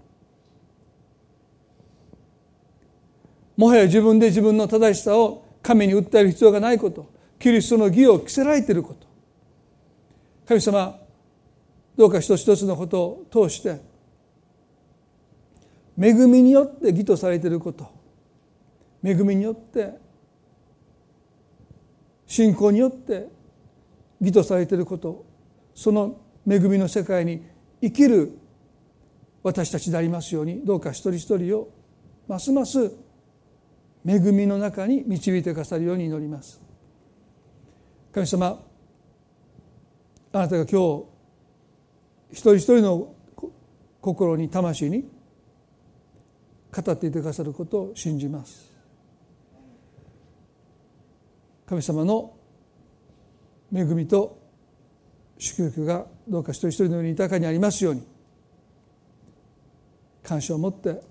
[3.57, 7.11] もはや自分で自分の正しさを神に訴える必要がないこと。
[7.39, 9.07] キリストの義を着せられていること。
[10.47, 10.99] 神様
[11.97, 13.81] どうか一つ一つのことを通して
[15.99, 17.87] 恵みによって義とされていること。
[19.03, 19.89] 恵みによって
[22.27, 23.38] 信仰によって
[24.19, 25.25] 義とされていること
[25.73, 27.45] その恵みの世界に
[27.81, 28.37] 生きる
[29.43, 31.69] 私たちでありますようにどうか一人一人を
[32.27, 32.91] ますます
[34.05, 36.61] 恵みの中に導いてくださるように祈ります。
[38.13, 38.63] 神様
[40.31, 41.05] あなたが今日
[42.31, 43.13] 一人一人の
[44.01, 45.09] 心に魂に
[46.71, 48.71] 語っていてくださることを信じます。
[51.65, 52.38] 神様の
[53.73, 54.39] 恵みと
[55.37, 58.03] 祝福がどうか一人一人のように豊かにありますように
[60.23, 61.01] 感謝を持って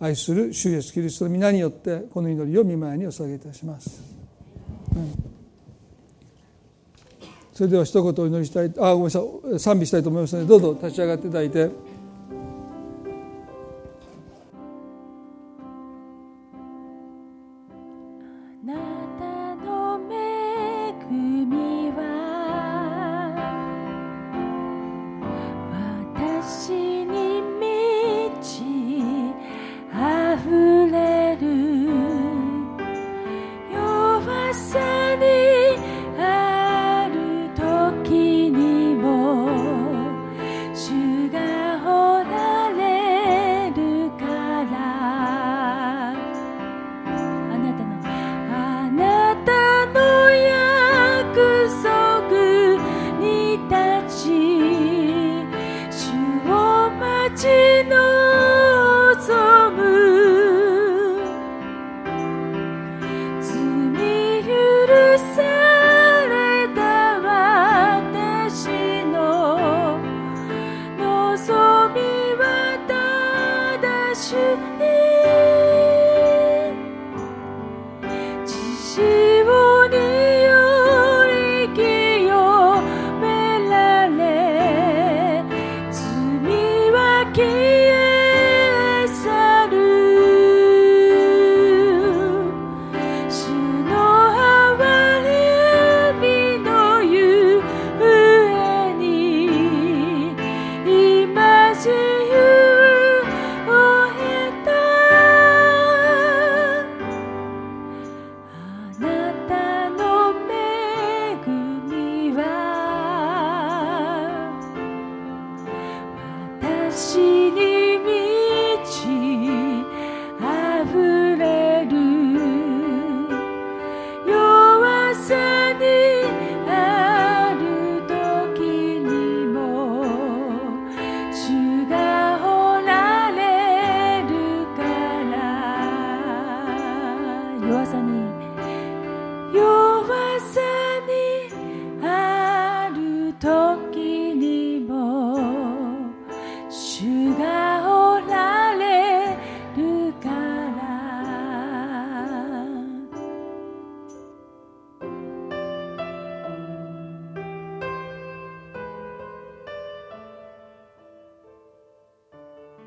[0.00, 4.02] 愛する主イエスキリストの皆によってこの祈りを見舞いにお捧げいたします。
[4.94, 5.12] うん、
[7.52, 11.93] それでは一言お祈りしたいあごめんなさい賛美したいと思いますのでどうぞ立ち上がっていただいて。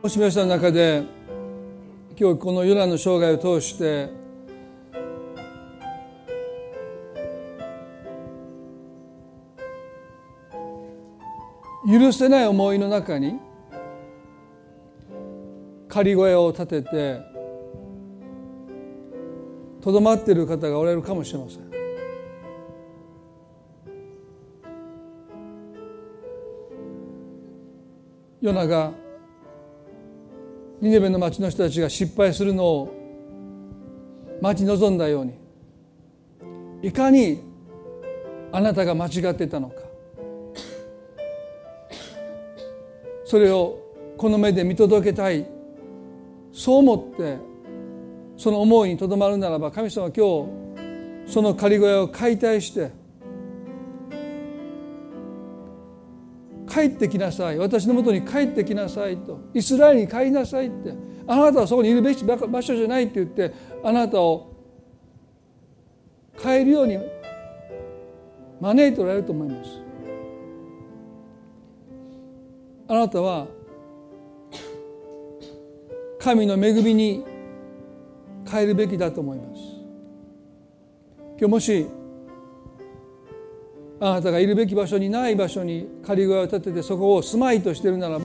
[0.08, 1.04] もし皆さんの中で
[2.18, 4.08] 今日このヨナの生涯を通して
[11.86, 13.38] 許せない思いの中に
[15.90, 17.22] 仮声を立てて
[19.82, 21.68] とどまっている方がおられるかもしれません。
[28.40, 28.94] ヨナが
[30.80, 32.94] ニネベの町の人たちが失敗するのを
[34.42, 35.34] 待ち望んだように
[36.84, 37.42] いかに
[38.52, 39.76] あなたが間違っていたのか。
[43.26, 43.80] それを
[44.18, 45.46] この目で見届けたい。
[46.54, 47.38] そう思って
[48.38, 50.46] その思いにとどまるならば神様は今
[51.26, 52.92] 日その仮小屋を解体して
[56.78, 57.58] 帰ってきなさい。
[57.58, 59.40] 私のもとに帰ってきなさいと。
[59.56, 60.94] イスラエルに帰りなさいって。
[61.26, 63.52] あなたはそこにいるべき場所じゃないって言って
[63.84, 64.54] あなたを
[66.42, 67.00] 変えるように
[68.62, 69.70] 招いておられると思います。
[72.90, 73.48] あなたは
[76.20, 77.26] 神の恵みに
[78.50, 79.62] 変えるべきだと思います。
[81.40, 81.88] 今日もし
[84.00, 88.20] あなたがいるべき場所にない場所に仮小屋を建ててそこを住まいとしてるなら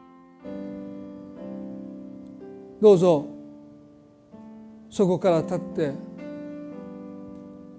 [2.81, 3.27] どうぞ
[4.91, 5.93] そこから立って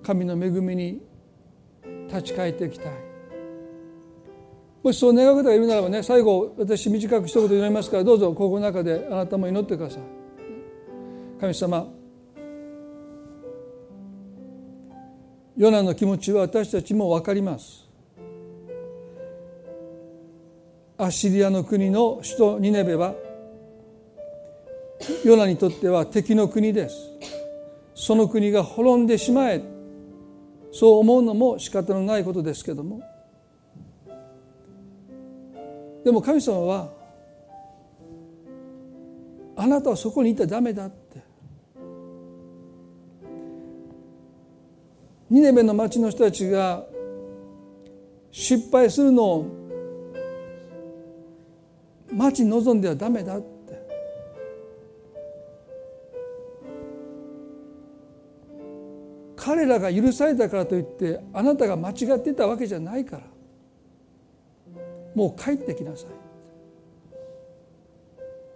[0.02, 1.02] 神の恵みに
[2.08, 2.94] 立ち返っていきたい。
[4.82, 10.02] もしそう願う方がいるならばね最後私短く一言祈りますからどうぞここの中であなたも祈ってください。
[11.40, 11.88] 神様
[15.56, 17.83] ヨナの気持ちは私たちも分かります。
[20.98, 23.16] アッシリアの国の首都ニネベは
[25.26, 26.96] ヨナにとっては敵の国です。
[27.96, 29.62] その国が滅んでしまえ
[30.72, 33.02] そう思うのも仕方のないことですけども。
[36.04, 36.92] でも神様は
[39.56, 41.24] あなたはそこにいたらダメだって。
[45.30, 46.86] ニネベの町の人たちが
[48.32, 49.63] 失敗するのを
[52.14, 53.54] 待ち望んではダメだって。
[59.36, 63.24] 彼らが許されたからといってあなたが間違ってたわけじゃないから。
[65.16, 66.10] もう帰ってきなさい。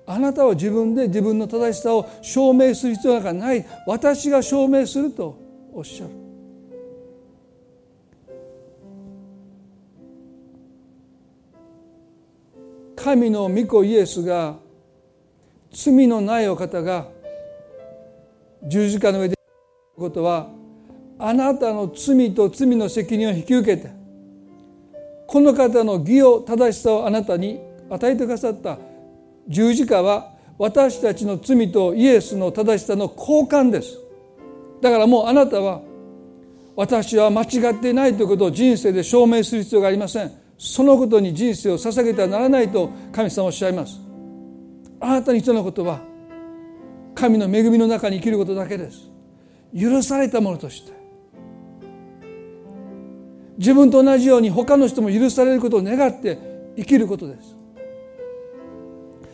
[0.10, 3.66] あなたは自分で自分の正しさを証明する必要なんかない。
[3.86, 5.38] 私が証明すると
[5.74, 6.27] おっしゃる。
[12.98, 14.56] 神の御子イエスが
[15.72, 17.08] 罪のないお方が
[18.64, 19.36] 十字架の上で
[19.96, 20.50] ことは
[21.20, 23.92] あなたの罪と罪の責任を引き受けて
[25.28, 27.60] この方の義を正しさをあなたに
[27.90, 28.80] 与えてくださった
[29.48, 34.00] 十字架は私たちの罪とイエスの正しさの交換です。
[34.82, 35.82] だからもうあなたは
[36.76, 40.47] 私は間違っていないということを人生で証明する必要がありません。
[40.58, 44.00] そのことに人生を捧げてはならないと神様おっしゃいます。
[45.00, 46.02] あなたに必要なことは
[47.14, 49.10] 神の恵みの中に生きることだけです。
[49.78, 50.98] 許されたものとして。
[53.58, 56.38] 自分と同じように他の人も許されることを願って
[56.76, 57.56] 生きることです。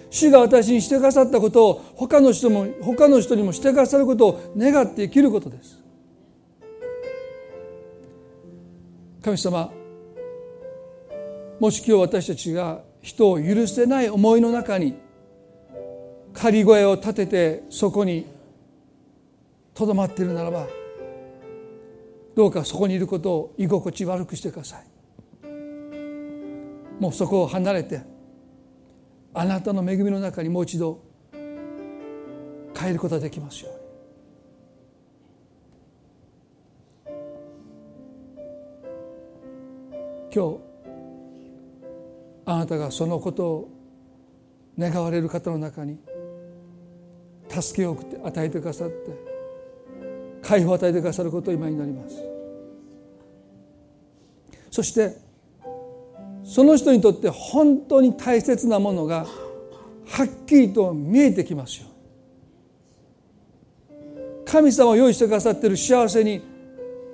[0.10, 5.82] 主が私にしてくださったことを他の人も他の人にもしてくださることを願って生きることです。
[9.24, 9.72] 神様
[11.64, 14.96] もし今日私たちが人を許せない思いの中に
[16.34, 18.26] 仮声を立ててそこに
[19.74, 20.68] とどまっているならば
[22.36, 24.84] どうかそこにいることを居心地悪くしてください。
[27.00, 28.02] もうそこを離れて
[29.34, 31.00] あなたの恵みの中にもう一度
[32.76, 33.84] 帰ることができますように。
[40.36, 40.73] 今日
[42.46, 43.70] あなたがそのことを
[44.78, 45.98] 願われる方の中に
[47.50, 49.12] 助けを送って与えてくださって
[50.42, 52.16] 解放を与えてくださることを今になります。
[54.72, 55.16] そして
[56.44, 59.26] その人にとって本当に大切なものが
[60.06, 61.88] はっきりと見えてきますよ。
[64.46, 66.42] 神様を用意してくださっている幸せに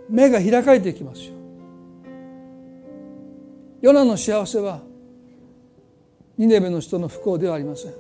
[0.10, 1.34] 目が開かれていきますよ。
[3.82, 4.82] ヨナの幸せは
[6.40, 7.94] ニネベの人の不幸ではありません。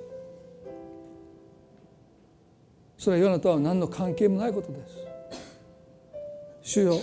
[2.97, 4.95] それはヨナとは何の関係もないことです。
[6.61, 6.99] 主よ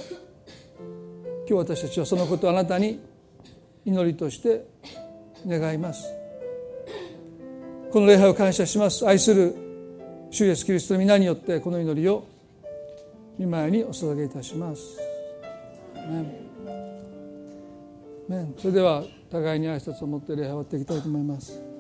[1.49, 3.01] 今日私たちはそのことをあなたに
[3.85, 4.65] 祈りとして
[5.47, 6.11] 願います。
[7.93, 9.07] この礼拝を感謝します。
[9.07, 9.55] 愛する
[10.31, 12.27] 主イエスキリストの皆によってこの祈りを
[13.39, 14.83] 御前にお捧げいたします。
[18.59, 19.05] それでは
[19.37, 21.76] 互いに挨拶を持って礼拝を終わっていきたいと思います。